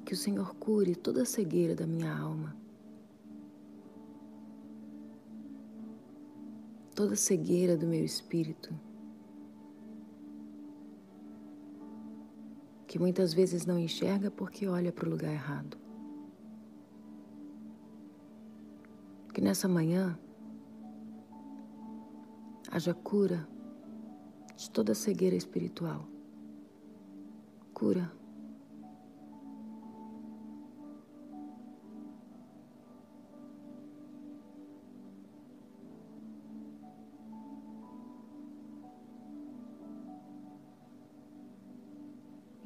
que 0.04 0.14
o 0.14 0.18
Senhor 0.18 0.54
cure 0.56 0.96
toda 0.96 1.22
a 1.22 1.26
cegueira 1.26 1.76
da 1.76 1.88
minha 1.88 2.14
alma. 2.14 2.56
Toda 7.00 7.16
cegueira 7.16 7.78
do 7.78 7.88
meu 7.88 8.04
espírito, 8.04 8.78
que 12.86 13.00
muitas 13.00 13.34
vezes 13.34 13.66
não 13.66 13.80
enxerga 13.80 14.30
porque 14.30 14.68
olha 14.68 14.92
para 14.92 15.08
o 15.08 15.10
lugar 15.10 15.32
errado. 15.32 15.78
Que 19.34 19.40
nessa 19.40 19.66
manhã 19.66 20.20
haja 22.70 22.94
cura 22.94 23.48
de 24.58 24.70
toda 24.70 24.94
cegueira 24.94 25.38
espiritual. 25.38 26.06
Cura 27.74 28.12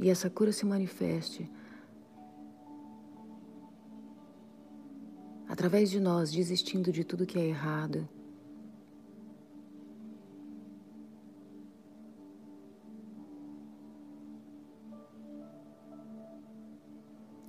e 0.04 0.10
essa 0.10 0.30
cura 0.30 0.51
se 0.51 0.66
manifeste 0.66 1.49
através 5.47 5.89
de 5.89 5.97
nós 5.97 6.30
desistindo 6.30 6.91
de 6.91 7.06
tudo 7.06 7.26
que 7.26 7.39
é 7.39 7.45
errado. 7.47 8.06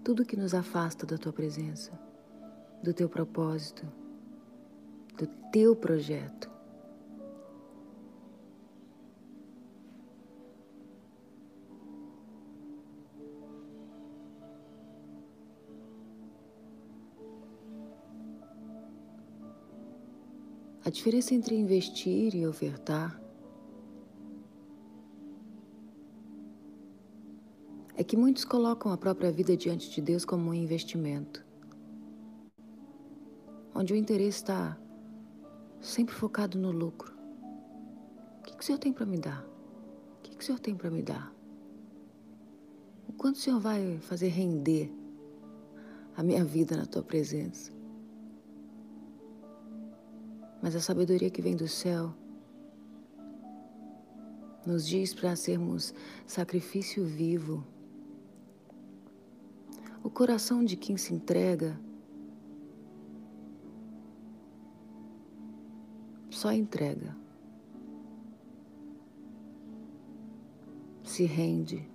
Tudo 0.05 0.25
que 0.25 0.37
nos 0.37 0.55
afasta 0.55 1.05
da 1.05 1.19
tua 1.19 1.33
presença, 1.33 1.91
do 2.85 2.95
teu 2.95 3.09
propósito, 3.09 3.85
do 5.19 5.27
teu 5.51 5.75
projeto. 5.75 6.54
Diferença 20.95 21.35
entre 21.35 21.57
investir 21.57 22.37
e 22.37 22.47
ofertar 22.47 23.21
é 27.97 28.05
que 28.05 28.17
muitos 28.17 28.45
colocam 28.45 28.93
a 28.93 28.97
própria 28.97 29.33
vida 29.33 29.57
diante 29.57 29.91
de 29.91 30.01
Deus 30.01 30.25
como 30.25 30.51
um 30.51 30.55
investimento, 30.55 31.45
onde 33.75 33.93
o 33.93 33.97
interesse 33.97 34.39
está 34.39 34.79
sempre 35.81 36.15
focado 36.15 36.57
no 36.57 36.71
lucro. 36.71 37.13
O 38.39 38.45
que, 38.45 38.53
o 38.57 38.63
Senhor 38.63 38.79
tem 38.79 38.93
para 38.93 39.05
me 39.05 39.19
dar? 39.19 39.45
O 39.45 40.23
que 40.23 40.39
o 40.39 40.45
Senhor 40.45 40.61
tem 40.61 40.77
para 40.77 40.93
me 40.93 41.03
dar? 41.03 41.35
O 43.09 43.13
quanto 43.15 43.35
o 43.35 43.41
Senhor 43.41 43.59
vai 43.59 43.99
fazer 43.99 44.29
render 44.29 44.93
a 46.17 46.23
minha 46.23 46.45
vida 46.45 46.77
na 46.77 46.87
tua 46.87 47.03
presença? 47.03 47.74
Mas 50.65 50.75
a 50.75 50.81
sabedoria 50.81 51.29
que 51.29 51.43
vem 51.43 51.55
do 51.55 51.69
céu 51.69 52.15
nos 54.65 54.87
diz 54.87 55.13
para 55.13 55.37
sermos 55.37 55.93
sacrifício 56.27 57.05
vivo. 57.05 57.63
O 60.03 60.09
coração 60.09 60.65
de 60.65 60.75
quem 60.75 60.97
se 60.97 61.13
entrega 61.13 61.79
só 66.31 66.51
entrega. 66.51 67.15
Se 71.03 71.27
rende. 71.27 71.87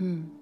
Hum. 0.00 0.41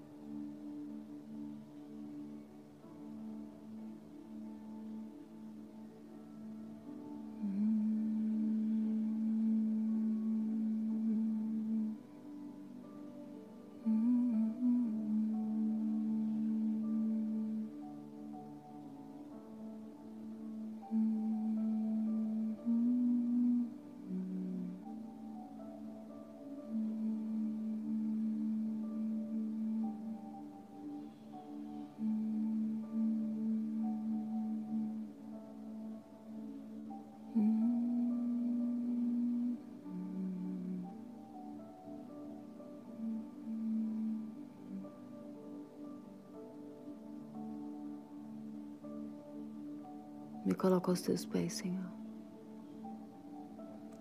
Coloco 50.60 50.90
aos 50.90 51.00
teus 51.00 51.24
pés, 51.24 51.54
Senhor, 51.54 51.90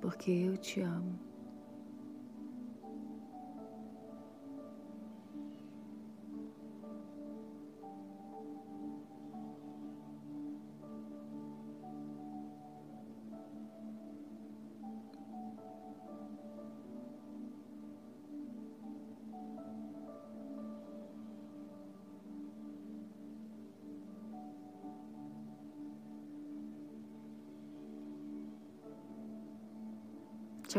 porque 0.01 0.29
eu 0.29 0.57
te 0.57 0.81
amo. 0.81 1.28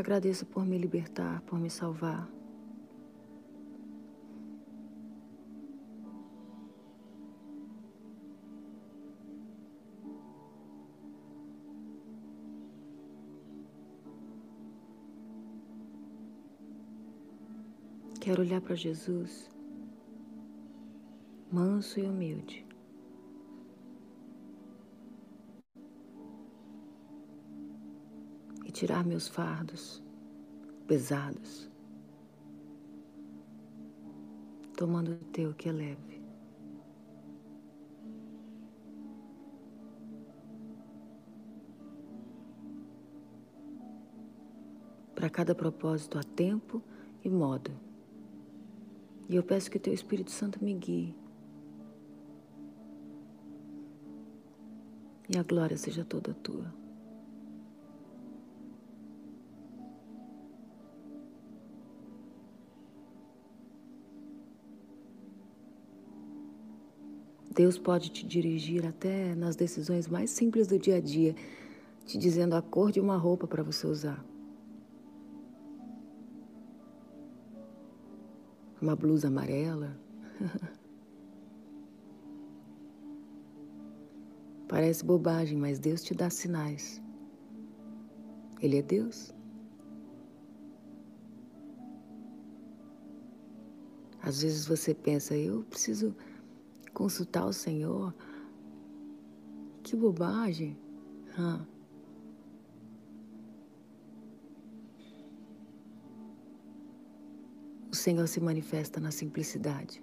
Agradeço 0.00 0.46
por 0.46 0.64
me 0.64 0.78
libertar, 0.78 1.42
por 1.42 1.58
me 1.60 1.68
salvar. 1.68 2.26
Quero 18.22 18.40
olhar 18.40 18.62
para 18.62 18.74
Jesus, 18.74 19.50
manso 21.52 22.00
e 22.00 22.04
humilde. 22.04 22.69
Tirar 28.70 29.04
meus 29.04 29.28
fardos 29.28 30.02
pesados, 30.86 31.70
tomando 34.76 35.12
o 35.12 35.24
teu 35.26 35.54
que 35.54 35.68
é 35.68 35.72
leve. 35.72 36.20
Para 45.14 45.30
cada 45.30 45.54
propósito 45.54 46.18
há 46.18 46.24
tempo 46.24 46.82
e 47.22 47.28
modo. 47.28 47.70
E 49.28 49.36
eu 49.36 49.44
peço 49.44 49.70
que 49.70 49.76
o 49.76 49.80
teu 49.80 49.94
Espírito 49.94 50.32
Santo 50.32 50.64
me 50.64 50.74
guie. 50.74 51.14
E 55.28 55.38
a 55.38 55.42
glória 55.44 55.76
seja 55.76 56.04
toda 56.04 56.34
tua. 56.34 56.79
Deus 67.60 67.76
pode 67.76 68.08
te 68.08 68.24
dirigir 68.26 68.86
até 68.86 69.34
nas 69.34 69.54
decisões 69.54 70.08
mais 70.08 70.30
simples 70.30 70.66
do 70.66 70.78
dia 70.78 70.96
a 70.96 71.00
dia, 71.00 71.36
te 72.06 72.16
dizendo 72.16 72.54
a 72.54 72.62
cor 72.62 72.90
de 72.90 72.98
uma 72.98 73.18
roupa 73.18 73.46
para 73.46 73.62
você 73.62 73.86
usar. 73.86 74.24
Uma 78.80 78.96
blusa 78.96 79.28
amarela. 79.28 79.94
Parece 84.66 85.04
bobagem, 85.04 85.58
mas 85.58 85.78
Deus 85.78 86.02
te 86.02 86.14
dá 86.14 86.30
sinais. 86.30 87.02
Ele 88.62 88.78
é 88.78 88.82
Deus. 88.82 89.34
Às 94.22 94.40
vezes 94.40 94.66
você 94.66 94.94
pensa, 94.94 95.36
eu 95.36 95.62
preciso 95.64 96.16
consultar 96.92 97.46
o 97.46 97.52
Senhor. 97.52 98.14
Que 99.82 99.96
bobagem. 99.96 100.78
O 107.90 107.96
Senhor 107.96 108.26
se 108.28 108.40
manifesta 108.40 109.00
na 109.00 109.10
simplicidade. 109.10 110.02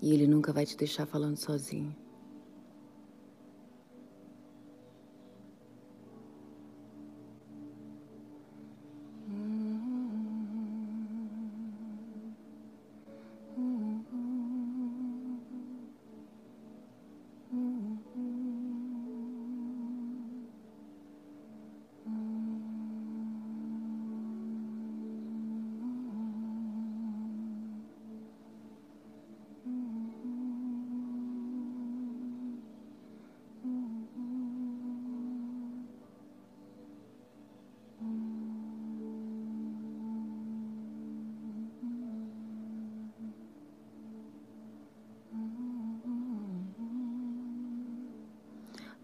E 0.00 0.12
Ele 0.12 0.26
nunca 0.26 0.52
vai 0.52 0.66
te 0.66 0.76
deixar 0.76 1.06
falando 1.06 1.36
sozinho. 1.36 1.94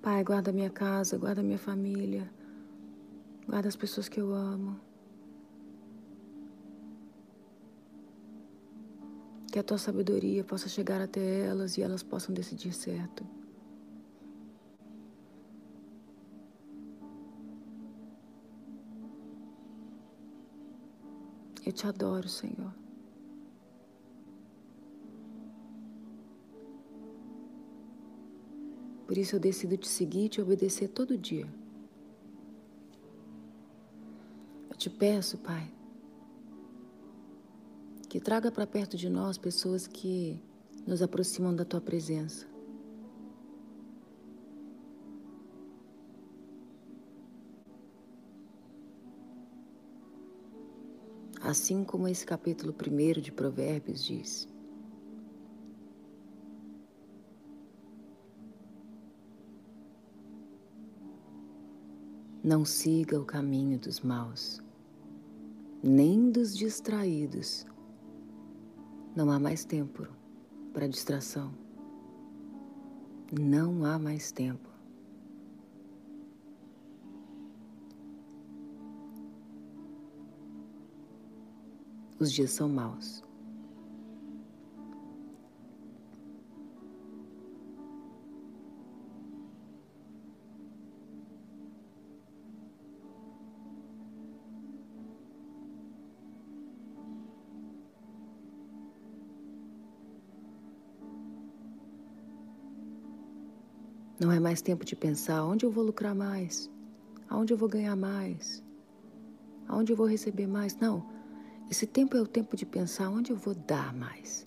Pai, 0.08 0.24
guarda 0.24 0.50
minha 0.50 0.70
casa, 0.70 1.18
guarda 1.18 1.42
minha 1.42 1.58
família, 1.58 2.26
guarda 3.46 3.68
as 3.68 3.76
pessoas 3.76 4.08
que 4.08 4.18
eu 4.18 4.32
amo. 4.32 4.80
Que 9.52 9.58
a 9.58 9.62
tua 9.62 9.76
sabedoria 9.76 10.42
possa 10.42 10.66
chegar 10.66 11.02
até 11.02 11.40
elas 11.44 11.76
e 11.76 11.82
elas 11.82 12.02
possam 12.02 12.34
decidir 12.34 12.72
certo. 12.72 13.22
Eu 21.66 21.72
te 21.72 21.86
adoro, 21.86 22.30
Senhor. 22.30 22.72
Por 29.08 29.16
isso 29.16 29.36
eu 29.36 29.40
decido 29.40 29.74
te 29.78 29.88
seguir 29.88 30.26
e 30.26 30.28
te 30.28 30.42
obedecer 30.42 30.86
todo 30.88 31.16
dia. 31.16 31.48
Eu 34.68 34.76
te 34.76 34.90
peço, 34.90 35.38
Pai, 35.38 35.66
que 38.06 38.20
traga 38.20 38.52
para 38.52 38.66
perto 38.66 38.98
de 38.98 39.08
nós 39.08 39.38
pessoas 39.38 39.86
que 39.86 40.38
nos 40.86 41.00
aproximam 41.00 41.56
da 41.56 41.64
tua 41.64 41.80
presença. 41.80 42.46
Assim 51.40 51.82
como 51.82 52.06
esse 52.08 52.26
capítulo 52.26 52.74
1 52.74 53.22
de 53.22 53.32
Provérbios 53.32 54.04
diz. 54.04 54.46
Não 62.48 62.64
siga 62.64 63.20
o 63.20 63.26
caminho 63.26 63.78
dos 63.78 64.00
maus, 64.00 64.58
nem 65.82 66.30
dos 66.30 66.56
distraídos 66.56 67.66
não 69.14 69.30
há 69.30 69.38
mais 69.38 69.66
tempo 69.66 70.08
para 70.72 70.88
distração. 70.88 71.52
Não 73.38 73.84
há 73.84 73.98
mais 73.98 74.32
tempo. 74.32 74.66
Os 82.18 82.32
dias 82.32 82.52
são 82.52 82.66
maus. 82.66 83.27
Não 104.20 104.32
é 104.32 104.40
mais 104.40 104.60
tempo 104.60 104.84
de 104.84 104.96
pensar 104.96 105.44
onde 105.44 105.64
eu 105.64 105.70
vou 105.70 105.84
lucrar 105.84 106.12
mais, 106.12 106.68
aonde 107.28 107.52
eu 107.52 107.56
vou 107.56 107.68
ganhar 107.68 107.94
mais, 107.94 108.64
aonde 109.68 109.92
eu 109.92 109.96
vou 109.96 110.08
receber 110.08 110.48
mais. 110.48 110.76
Não. 110.76 111.06
Esse 111.70 111.86
tempo 111.86 112.16
é 112.16 112.20
o 112.20 112.26
tempo 112.26 112.56
de 112.56 112.66
pensar 112.66 113.10
onde 113.10 113.30
eu 113.30 113.36
vou 113.36 113.54
dar 113.54 113.94
mais, 113.94 114.44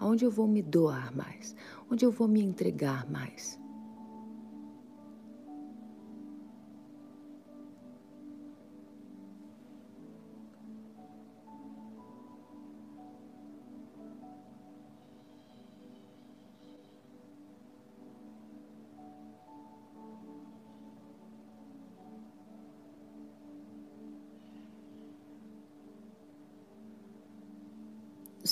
aonde 0.00 0.24
eu 0.24 0.32
vou 0.32 0.48
me 0.48 0.62
doar 0.62 1.14
mais, 1.14 1.54
onde 1.88 2.04
eu 2.04 2.10
vou 2.10 2.26
me 2.26 2.42
entregar 2.42 3.08
mais. 3.08 3.56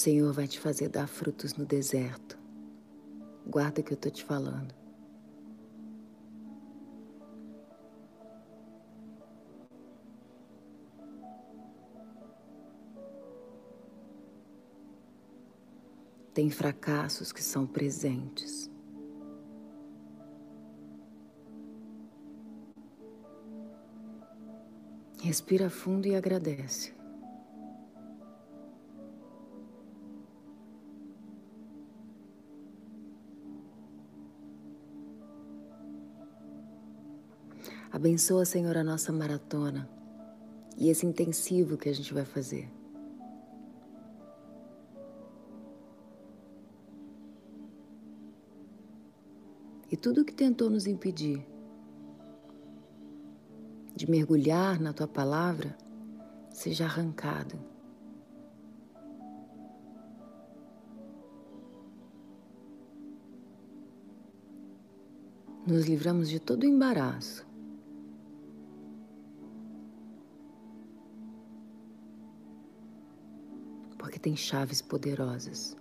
Senhor 0.02 0.32
vai 0.32 0.48
te 0.48 0.58
fazer 0.58 0.88
dar 0.88 1.06
frutos 1.06 1.54
no 1.54 1.64
deserto. 1.64 2.36
Guarda 3.46 3.80
o 3.80 3.84
que 3.84 3.92
eu 3.92 3.94
estou 3.94 4.10
te 4.10 4.24
falando. 4.24 4.74
Tem 16.34 16.50
fracassos 16.50 17.30
que 17.30 17.40
são 17.40 17.64
presentes. 17.64 18.68
Respira 25.22 25.70
fundo 25.70 26.08
e 26.08 26.16
agradece. 26.16 27.01
Abençoa, 38.02 38.44
Senhor, 38.44 38.76
a 38.76 38.82
nossa 38.82 39.12
maratona 39.12 39.88
e 40.76 40.88
esse 40.88 41.06
intensivo 41.06 41.78
que 41.78 41.88
a 41.88 41.94
gente 41.94 42.12
vai 42.12 42.24
fazer. 42.24 42.68
E 49.88 49.96
tudo 49.96 50.24
que 50.24 50.34
tentou 50.34 50.68
nos 50.68 50.88
impedir 50.88 51.46
de 53.94 54.10
mergulhar 54.10 54.80
na 54.80 54.92
tua 54.92 55.06
palavra 55.06 55.78
seja 56.50 56.86
arrancado. 56.86 57.56
Nos 65.64 65.86
livramos 65.86 66.28
de 66.28 66.40
todo 66.40 66.66
embaraço 66.66 67.51
tem 74.18 74.36
chaves 74.36 74.82
poderosas 74.82 75.76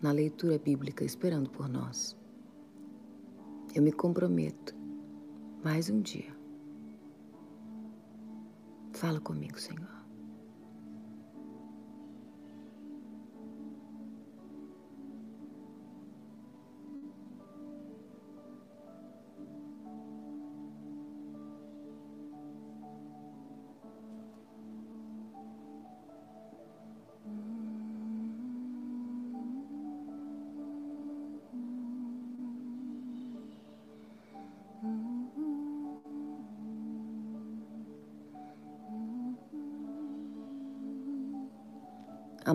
na 0.00 0.12
leitura 0.12 0.58
bíblica 0.58 1.04
esperando 1.04 1.50
por 1.50 1.68
nós. 1.68 2.16
Eu 3.74 3.82
me 3.82 3.92
comprometo 3.92 4.74
mais 5.62 5.90
um 5.90 6.00
dia. 6.00 6.34
Fala 8.92 9.20
comigo, 9.20 9.60
Senhor. 9.60 9.99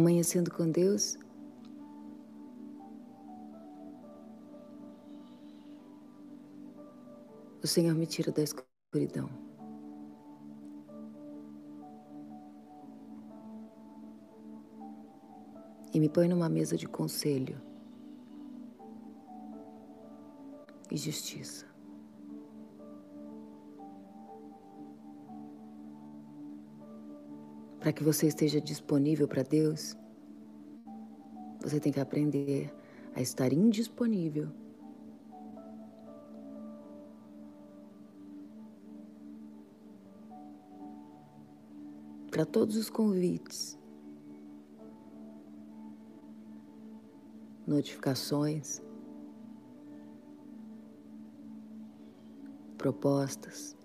Amanhecendo 0.05 0.51
com 0.51 0.69
Deus. 0.69 1.17
O 7.63 7.67
Senhor 7.67 7.95
me 7.95 8.05
tira 8.05 8.31
da 8.31 8.43
escuridão. 8.43 9.27
E 15.91 15.99
me 15.99 16.07
põe 16.07 16.27
numa 16.27 16.47
mesa 16.47 16.77
de 16.77 16.87
conselho 16.87 17.59
e 20.91 20.97
justiça. 20.97 21.74
Para 27.85 27.93
que 27.93 28.03
você 28.03 28.25
esteja 28.25 28.59
disponível 28.59 29.27
para 29.27 29.43
Deus, 29.43 29.95
você 31.61 31.79
tem 31.79 31.93
que 31.93 31.99
aprender 31.99 32.73
a 33.13 33.21
estar 33.21 33.53
indisponível. 33.53 34.49
Para 42.31 42.43
todos 42.43 42.75
os 42.75 42.89
convites, 42.89 43.77
notificações, 47.67 48.81
propostas. 52.79 53.77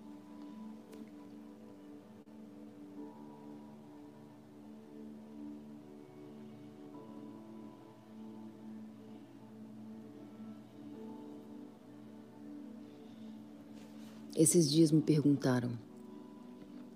Esses 14.41 14.71
dias 14.71 14.91
me 14.91 15.03
perguntaram: 15.03 15.69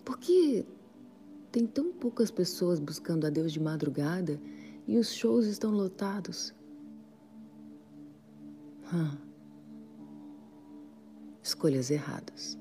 por 0.03 0.17
que 0.17 0.65
tem 1.51 1.67
tão 1.67 1.93
poucas 1.93 2.31
pessoas 2.31 2.79
buscando 2.79 3.27
a 3.27 3.29
Deus 3.29 3.53
de 3.53 3.59
madrugada 3.59 4.41
e 4.87 4.97
os 4.97 5.13
shows 5.13 5.45
estão 5.45 5.69
lotados? 5.69 6.55
Hum. 8.91 9.15
Escolhas 11.43 11.91
erradas. 11.91 12.57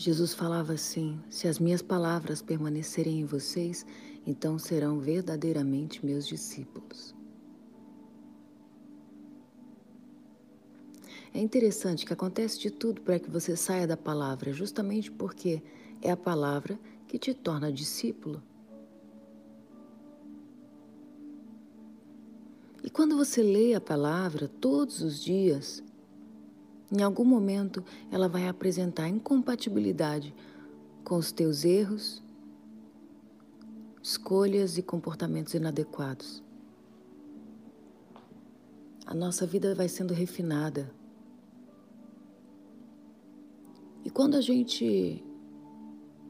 Jesus 0.00 0.32
falava 0.32 0.74
assim: 0.74 1.20
Se 1.28 1.48
as 1.48 1.58
minhas 1.58 1.82
palavras 1.82 2.40
permanecerem 2.40 3.18
em 3.18 3.24
vocês, 3.24 3.84
então 4.24 4.56
serão 4.56 5.00
verdadeiramente 5.00 6.06
meus 6.06 6.24
discípulos. 6.24 7.12
É 11.34 11.40
interessante 11.40 12.06
que 12.06 12.12
acontece 12.12 12.60
de 12.60 12.70
tudo 12.70 13.00
para 13.02 13.18
que 13.18 13.28
você 13.28 13.56
saia 13.56 13.88
da 13.88 13.96
palavra, 13.96 14.52
justamente 14.52 15.10
porque 15.10 15.60
é 16.00 16.12
a 16.12 16.16
palavra 16.16 16.78
que 17.08 17.18
te 17.18 17.34
torna 17.34 17.72
discípulo. 17.72 18.40
E 22.84 22.88
quando 22.88 23.16
você 23.16 23.42
lê 23.42 23.74
a 23.74 23.80
palavra 23.80 24.46
todos 24.46 25.02
os 25.02 25.20
dias, 25.20 25.82
em 26.90 27.02
algum 27.02 27.24
momento, 27.24 27.84
ela 28.10 28.28
vai 28.28 28.48
apresentar 28.48 29.08
incompatibilidade 29.08 30.34
com 31.04 31.16
os 31.16 31.30
teus 31.30 31.64
erros, 31.64 32.22
escolhas 34.02 34.78
e 34.78 34.82
comportamentos 34.82 35.52
inadequados. 35.52 36.42
A 39.04 39.14
nossa 39.14 39.46
vida 39.46 39.74
vai 39.74 39.88
sendo 39.88 40.14
refinada. 40.14 40.90
E 44.04 44.10
quando 44.10 44.36
a 44.36 44.40
gente 44.40 45.22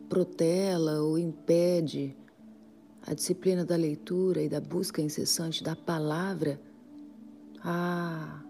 protela 0.09 1.03
ou 1.03 1.19
impede 1.19 2.17
a 3.07 3.15
disciplina 3.15 3.65
da 3.65 3.77
leitura 3.77 4.43
e 4.43 4.49
da 4.49 4.61
busca 4.61 5.01
incessante 5.01 5.63
da 5.63 5.77
palavra, 5.77 6.61
ah, 7.63 8.43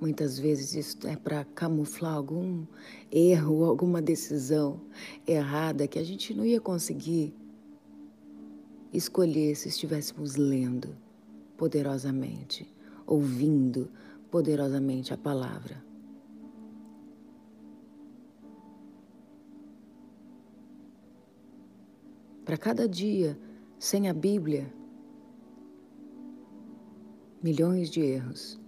Muitas 0.00 0.38
vezes 0.38 0.74
isso 0.74 1.08
é 1.08 1.16
para 1.16 1.44
camuflar 1.44 2.14
algum 2.14 2.64
erro, 3.10 3.64
alguma 3.64 4.00
decisão 4.00 4.80
errada 5.26 5.88
que 5.88 5.98
a 5.98 6.04
gente 6.04 6.32
não 6.32 6.44
ia 6.44 6.60
conseguir 6.60 7.34
escolher 8.92 9.56
se 9.56 9.68
estivéssemos 9.68 10.36
lendo 10.36 10.96
poderosamente, 11.56 12.72
ouvindo 13.04 13.90
poderosamente 14.30 15.12
a 15.12 15.16
palavra. 15.16 15.82
Para 22.44 22.56
cada 22.56 22.88
dia 22.88 23.36
sem 23.80 24.08
a 24.08 24.14
Bíblia, 24.14 24.72
milhões 27.42 27.90
de 27.90 28.00
erros. 28.00 28.58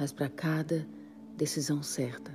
Mas 0.00 0.12
para 0.12 0.30
cada 0.30 0.88
decisão 1.36 1.82
certa. 1.82 2.32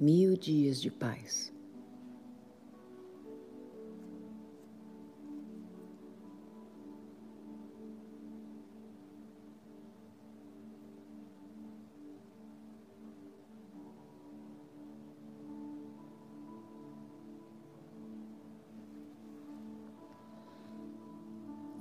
Mil 0.00 0.38
dias 0.38 0.80
de 0.80 0.90
paz. 0.90 1.49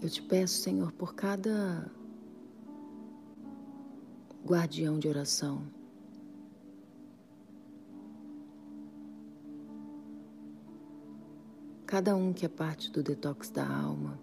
Eu 0.02 0.10
te 0.10 0.22
peço, 0.22 0.62
Senhor, 0.62 0.94
por 0.94 1.14
cada 1.14 1.92
guardião 4.46 4.98
de 4.98 5.10
oração. 5.10 5.62
Cada 11.86 12.16
um 12.16 12.32
que 12.32 12.46
é 12.46 12.50
parte 12.50 12.90
do 12.92 13.04
detox 13.04 13.50
da 13.50 13.68
alma, 13.68 14.18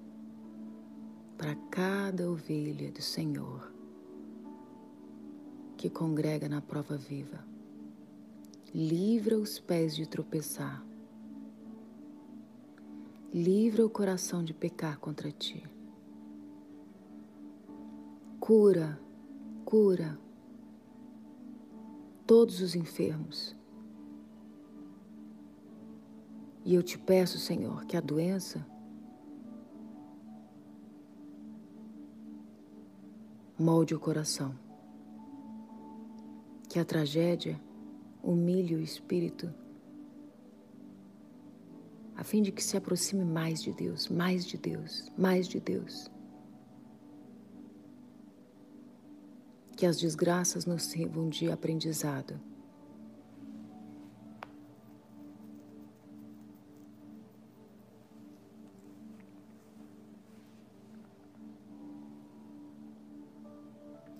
para 1.36 1.54
cada 1.70 2.30
ovelha 2.30 2.90
do 2.90 3.02
Senhor 3.02 3.70
que 5.76 5.90
congrega 5.90 6.48
na 6.48 6.62
prova 6.62 6.96
viva. 6.96 7.44
Livra 8.72 9.36
os 9.36 9.58
pés 9.58 9.94
de 9.94 10.06
tropeçar 10.06 10.82
livra 13.36 13.84
o 13.84 13.90
coração 13.90 14.42
de 14.42 14.54
pecar 14.54 14.98
contra 14.98 15.30
ti. 15.30 15.62
Cura, 18.40 18.98
cura 19.62 20.18
todos 22.26 22.62
os 22.62 22.74
enfermos. 22.74 23.54
E 26.64 26.74
eu 26.74 26.82
te 26.82 26.98
peço, 26.98 27.38
Senhor, 27.38 27.84
que 27.84 27.94
a 27.94 28.00
doença 28.00 28.66
molde 33.58 33.94
o 33.94 34.00
coração, 34.00 34.58
que 36.70 36.78
a 36.78 36.84
tragédia 36.86 37.60
humilhe 38.22 38.74
o 38.74 38.80
espírito, 38.80 39.52
a 42.16 42.24
fim 42.24 42.42
de 42.42 42.50
que 42.50 42.62
se 42.62 42.76
aproxime 42.76 43.24
mais 43.24 43.62
de 43.62 43.72
Deus, 43.72 44.08
mais 44.08 44.44
de 44.46 44.56
Deus, 44.56 45.10
mais 45.16 45.46
de 45.46 45.60
Deus. 45.60 46.10
Que 49.76 49.84
as 49.86 49.98
desgraças 49.98 50.64
nos 50.64 50.84
sirvam 50.84 51.28
de 51.28 51.50
aprendizado. 51.50 52.40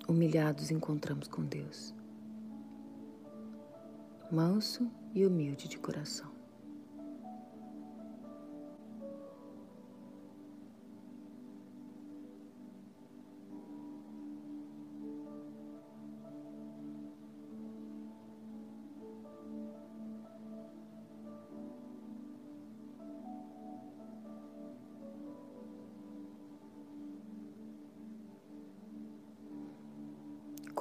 Humilhados 0.07 0.71
encontramos 0.71 1.27
com 1.27 1.43
Deus 1.43 1.97
manso 4.31 4.91
e 5.15 5.25
humilde 5.25 5.69
de 5.69 5.79
coração. 5.79 6.36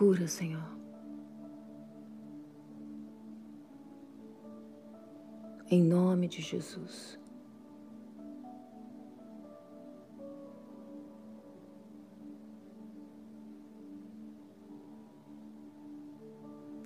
Cura, 0.06 0.28
Senhor. 0.28 0.62
em 5.68 5.82
nome 5.82 6.28
de 6.28 6.44
Jesus. 6.44 7.20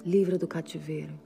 Livra 0.05 0.37
do 0.37 0.47
cativeiro. 0.47 1.19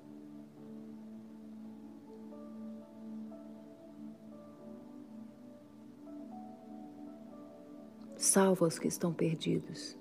Salva 8.17 8.65
os 8.65 8.79
que 8.79 8.87
estão 8.87 9.13
perdidos. 9.13 9.95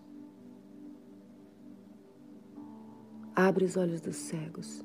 Abre 3.48 3.64
os 3.64 3.76
olhos 3.76 4.00
dos 4.00 4.14
cegos. 4.14 4.84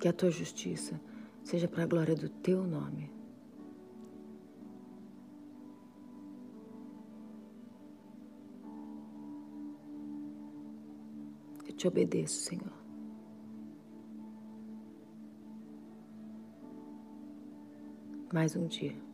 que 0.00 0.08
a 0.08 0.12
tua 0.12 0.30
justiça 0.30 1.00
seja 1.42 1.66
para 1.66 1.84
a 1.84 1.86
glória 1.86 2.14
do 2.14 2.28
teu 2.28 2.62
nome. 2.64 3.10
Eu 11.66 11.74
te 11.74 11.88
obedeço, 11.88 12.40
Senhor. 12.40 12.72
Mais 18.32 18.54
um 18.54 18.66
dia. 18.66 19.05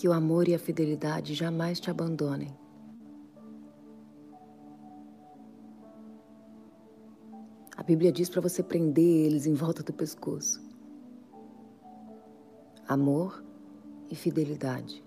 Que 0.00 0.08
o 0.08 0.14
amor 0.14 0.48
e 0.48 0.54
a 0.54 0.58
fidelidade 0.58 1.34
jamais 1.34 1.78
te 1.78 1.90
abandonem. 1.90 2.48
A 7.76 7.82
Bíblia 7.82 8.10
diz 8.10 8.30
para 8.30 8.40
você 8.40 8.62
prender 8.62 9.26
eles 9.26 9.44
em 9.44 9.52
volta 9.52 9.82
do 9.82 9.92
pescoço. 9.92 10.58
Amor 12.88 13.44
e 14.08 14.14
fidelidade. 14.14 15.04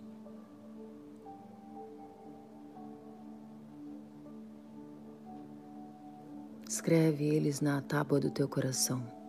Escreve 6.69 7.25
eles 7.25 7.61
na 7.61 7.81
tábua 7.81 8.19
do 8.19 8.29
teu 8.29 8.47
coração. 8.47 9.22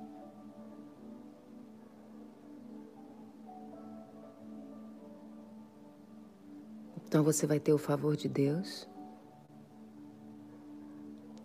Então 7.14 7.22
você 7.22 7.46
vai 7.46 7.60
ter 7.60 7.72
o 7.72 7.78
favor 7.78 8.16
de 8.16 8.28
Deus 8.28 8.88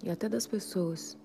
e 0.03 0.09
até 0.09 0.27
das 0.27 0.47
pessoas. 0.47 1.15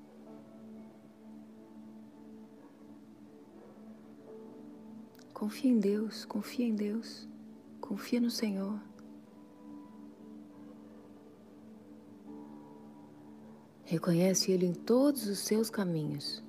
Confia 5.32 5.70
em 5.70 5.80
Deus, 5.80 6.26
confia 6.26 6.66
em 6.66 6.74
Deus, 6.74 7.26
confia 7.80 8.20
no 8.20 8.30
Senhor. 8.30 8.78
Reconhece 13.86 14.52
Ele 14.52 14.66
em 14.66 14.74
todos 14.74 15.26
os 15.26 15.38
seus 15.38 15.70
caminhos. 15.70 16.44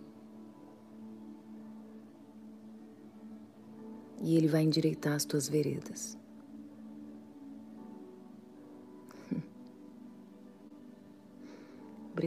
E 4.21 4.35
Ele 4.35 4.49
vai 4.49 4.63
endireitar 4.63 5.13
as 5.13 5.23
tuas 5.23 5.47
veredas. 5.47 6.24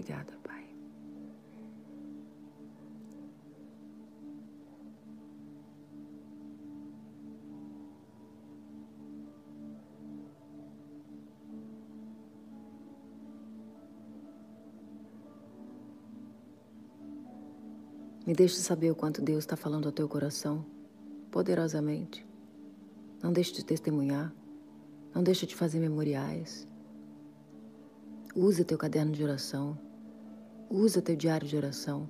Obrigada, 0.09 0.33
Pai. 0.43 0.65
Me 18.27 18.33
deixe 18.35 18.57
saber 18.57 18.91
o 18.91 18.95
quanto 18.95 19.21
Deus 19.21 19.41
está 19.41 19.57
falando 19.57 19.87
ao 19.87 19.93
teu 19.93 20.09
coração, 20.09 20.65
poderosamente. 21.31 22.27
Não 23.23 23.31
deixe 23.31 23.53
de 23.53 23.63
testemunhar. 23.63 24.33
Não 25.15 25.23
deixe 25.23 25.47
de 25.47 25.55
fazer 25.55 25.81
memoriais. 25.81 26.67
Usa 28.35 28.65
teu 28.65 28.79
caderno 28.79 29.13
de 29.13 29.23
oração. 29.23 29.88
Usa 30.71 31.01
teu 31.01 31.17
diário 31.17 31.49
de 31.49 31.57
oração. 31.57 32.09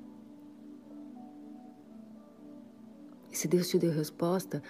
E 3.30 3.36
se 3.36 3.46
Deus 3.46 3.68
te 3.68 3.78
deu 3.78 3.92
resposta, 3.92 4.62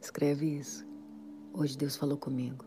escreve 0.00 0.58
isso. 0.58 0.86
Hoje 1.54 1.76
Deus 1.76 1.96
falou 1.96 2.18
comigo. 2.18 2.64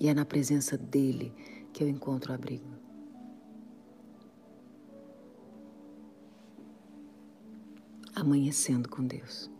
E 0.00 0.08
é 0.08 0.14
na 0.14 0.24
presença 0.24 0.78
dele 0.78 1.34
que 1.72 1.82
eu 1.82 1.88
encontro 1.88 2.32
abrigo. 2.32 2.70
Amanhecendo 8.14 8.88
com 8.88 9.06
Deus. 9.06 9.50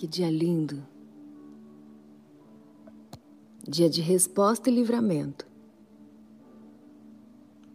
Que 0.00 0.06
dia 0.06 0.30
lindo! 0.30 0.82
Dia 3.68 3.90
de 3.90 4.00
resposta 4.00 4.70
e 4.70 4.74
livramento. 4.74 5.46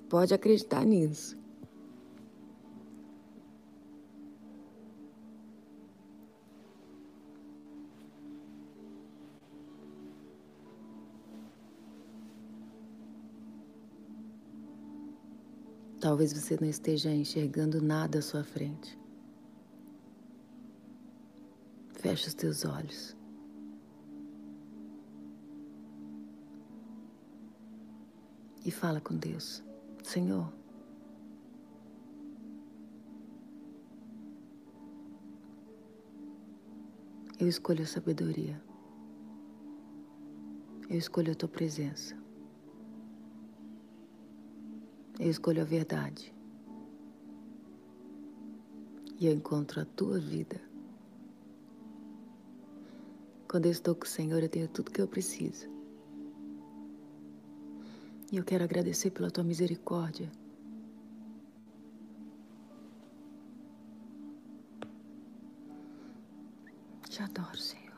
Pode 0.09 0.33
acreditar 0.33 0.83
nisso. 0.83 1.37
Talvez 15.99 16.33
você 16.33 16.57
não 16.59 16.67
esteja 16.67 17.11
enxergando 17.11 17.79
nada 17.83 18.17
à 18.17 18.21
sua 18.23 18.43
frente. 18.43 19.04
Feche 22.05 22.27
os 22.27 22.35
teus 22.35 22.63
olhos. 22.65 23.17
E 28.63 28.69
fala 28.69 29.01
com 29.01 29.17
Deus. 29.17 29.63
Senhor, 30.03 30.53
eu 37.39 37.47
escolho 37.47 37.81
a 37.81 37.87
sabedoria. 37.87 38.61
Eu 40.87 40.99
escolho 40.99 41.31
a 41.31 41.35
tua 41.35 41.49
presença. 41.49 42.15
Eu 45.19 45.31
escolho 45.31 45.63
a 45.63 45.65
verdade. 45.65 46.31
E 49.19 49.25
eu 49.25 49.33
encontro 49.33 49.81
a 49.81 49.85
tua 49.85 50.19
vida. 50.19 50.74
Quando 53.55 53.67
eu 53.67 53.71
estou 53.71 53.95
com 53.95 54.03
o 54.03 54.05
Senhor, 54.05 54.43
eu 54.43 54.49
tenho 54.49 54.67
tudo 54.67 54.91
que 54.91 55.01
eu 55.01 55.07
preciso. 55.07 55.69
E 58.29 58.35
eu 58.35 58.43
quero 58.43 58.65
agradecer 58.65 59.11
pela 59.11 59.31
tua 59.31 59.45
misericórdia. 59.45 60.29
Te 67.09 67.23
adoro, 67.23 67.57
Senhor. 67.57 67.95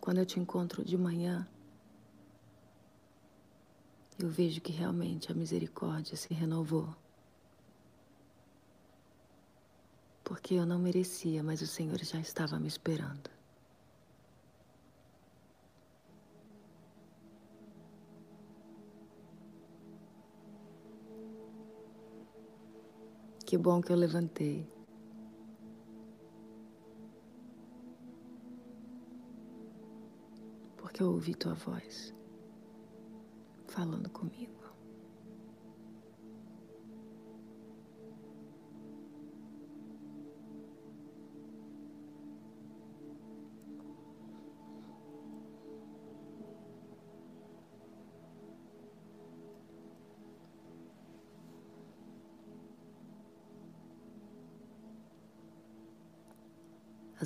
Quando 0.00 0.18
eu 0.18 0.26
te 0.26 0.38
encontro 0.38 0.84
de 0.84 0.96
manhã, 0.96 1.44
eu 4.16 4.28
vejo 4.28 4.60
que 4.60 4.70
realmente 4.70 5.32
a 5.32 5.34
misericórdia 5.34 6.14
se 6.14 6.32
renovou. 6.32 6.94
Porque 10.48 10.58
eu 10.58 10.64
não 10.64 10.78
merecia, 10.78 11.42
mas 11.42 11.60
o 11.60 11.66
Senhor 11.66 12.02
já 12.02 12.18
estava 12.18 12.58
me 12.58 12.68
esperando. 12.68 13.28
Que 23.44 23.58
bom 23.58 23.82
que 23.82 23.92
eu 23.92 23.96
levantei. 23.96 24.66
Porque 30.78 31.02
eu 31.02 31.08
ouvi 31.08 31.34
tua 31.34 31.52
voz 31.52 32.14
falando 33.66 34.08
comigo. 34.08 34.57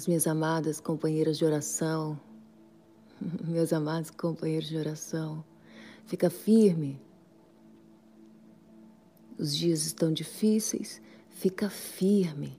As 0.02 0.08
minhas 0.08 0.26
amadas 0.26 0.80
companheiras 0.80 1.38
de 1.38 1.44
oração, 1.44 2.18
meus 3.46 3.72
amados 3.72 4.10
companheiros 4.10 4.68
de 4.68 4.76
oração, 4.76 5.44
Fica 6.06 6.28
firme. 6.28 7.00
Os 9.38 9.56
dias 9.56 9.86
estão 9.86 10.12
difíceis, 10.12 11.00
fica 11.28 11.70
firme. 11.70 12.58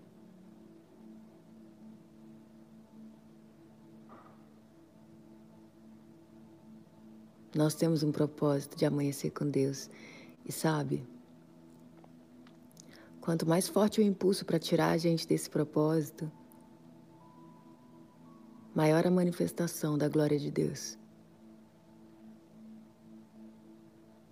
Nós 7.53 7.75
temos 7.75 8.03
um 8.03 8.11
propósito 8.13 8.77
de 8.77 8.85
amanhecer 8.85 9.31
com 9.31 9.49
Deus. 9.49 9.89
E 10.45 10.51
sabe, 10.53 11.05
quanto 13.19 13.45
mais 13.45 13.67
forte 13.67 13.99
o 13.99 14.01
impulso 14.01 14.45
para 14.45 14.57
tirar 14.57 14.91
a 14.91 14.97
gente 14.97 15.27
desse 15.27 15.49
propósito, 15.49 16.31
maior 18.73 19.05
a 19.05 19.11
manifestação 19.11 19.97
da 19.97 20.07
glória 20.09 20.39
de 20.39 20.49
Deus. 20.49 20.97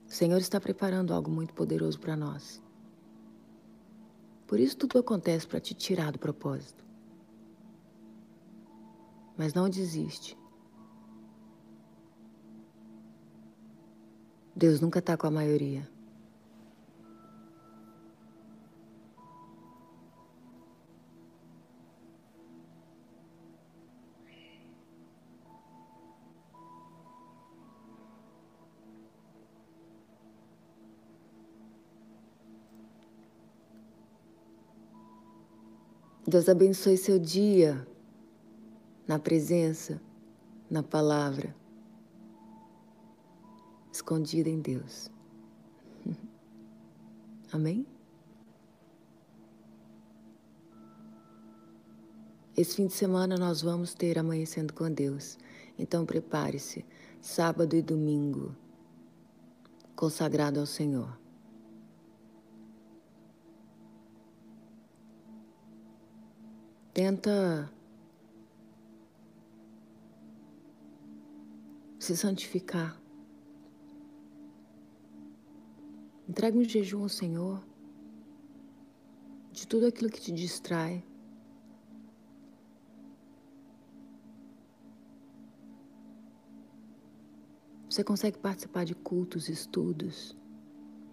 O 0.08 0.12
Senhor 0.12 0.40
está 0.40 0.60
preparando 0.60 1.14
algo 1.14 1.32
muito 1.32 1.54
poderoso 1.54 2.00
para 2.00 2.16
nós. 2.16 2.62
Por 4.48 4.60
isso 4.60 4.76
tudo 4.76 5.00
acontece 5.00 5.48
para 5.48 5.62
te 5.62 5.74
tirar 5.74 6.12
do 6.12 6.20
propósito. 6.20 6.84
Mas 9.38 9.54
não 9.54 9.70
desiste. 9.70 10.38
Deus 14.54 14.82
nunca 14.82 15.00
está 15.00 15.16
com 15.16 15.28
a 15.28 15.32
maioria. 15.32 15.90
Deus 36.32 36.48
abençoe 36.48 36.96
seu 36.96 37.20
dia 37.20 37.86
na 39.06 39.20
presença, 39.20 40.02
na 40.70 40.82
palavra, 40.82 41.54
escondida 43.92 44.48
em 44.48 44.62
Deus. 44.62 45.12
Amém? 47.52 47.86
Esse 52.56 52.78
fim 52.78 52.88
de 52.88 52.94
semana 52.94 53.36
nós 53.36 53.62
vamos 53.62 53.94
ter 53.94 54.18
Amanhecendo 54.18 54.74
com 54.74 54.90
Deus. 54.90 55.38
Então 55.78 56.06
prepare-se, 56.06 56.86
sábado 57.20 57.76
e 57.76 57.82
domingo, 57.82 58.56
consagrado 59.98 60.62
ao 60.62 60.66
Senhor. 60.66 61.21
Tenta 66.94 67.72
se 71.98 72.18
santificar. 72.18 73.00
Entrega 76.28 76.58
um 76.58 76.64
jejum 76.64 77.04
ao 77.04 77.10
Senhor 77.10 77.64
de 79.54 79.68
tudo 79.68 79.86
aquilo 79.86 80.10
que 80.10 80.20
te 80.20 80.32
distrai. 80.32 81.04
Você 87.90 88.04
consegue 88.04 88.38
participar 88.38 88.86
de 88.86 88.96
cultos, 88.96 89.48
estudos, 89.48 90.36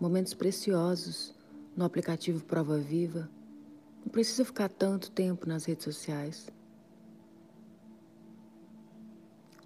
momentos 0.00 0.34
preciosos 0.34 1.34
no 1.76 1.84
aplicativo 1.84 2.44
Prova 2.44 2.78
Viva. 2.78 3.28
Não 4.08 4.10
precisa 4.10 4.42
ficar 4.42 4.70
tanto 4.70 5.10
tempo 5.10 5.46
nas 5.46 5.66
redes 5.66 5.84
sociais. 5.84 6.50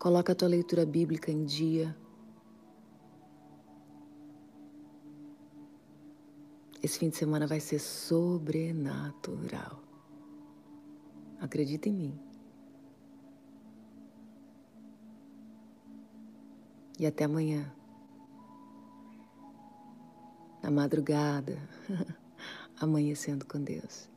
Coloca 0.01 0.33
a 0.33 0.35
tua 0.35 0.49
leitura 0.49 0.85
bíblica 0.85 1.31
em 1.31 1.45
dia. 1.45 1.97
Esse 6.83 6.99
fim 6.99 7.09
de 7.09 7.17
semana 7.17 7.47
vai 7.47 7.61
ser 7.61 7.79
sobrenatural. 7.79 9.81
Acredita 11.41 11.89
em 11.89 11.93
mim. 11.93 12.21
E 16.99 17.07
até 17.07 17.27
amanhã. 17.27 17.73
Na 20.61 20.69
madrugada, 20.69 21.57
amanhecendo 22.81 23.47
com 23.47 23.63
Deus. 23.63 24.11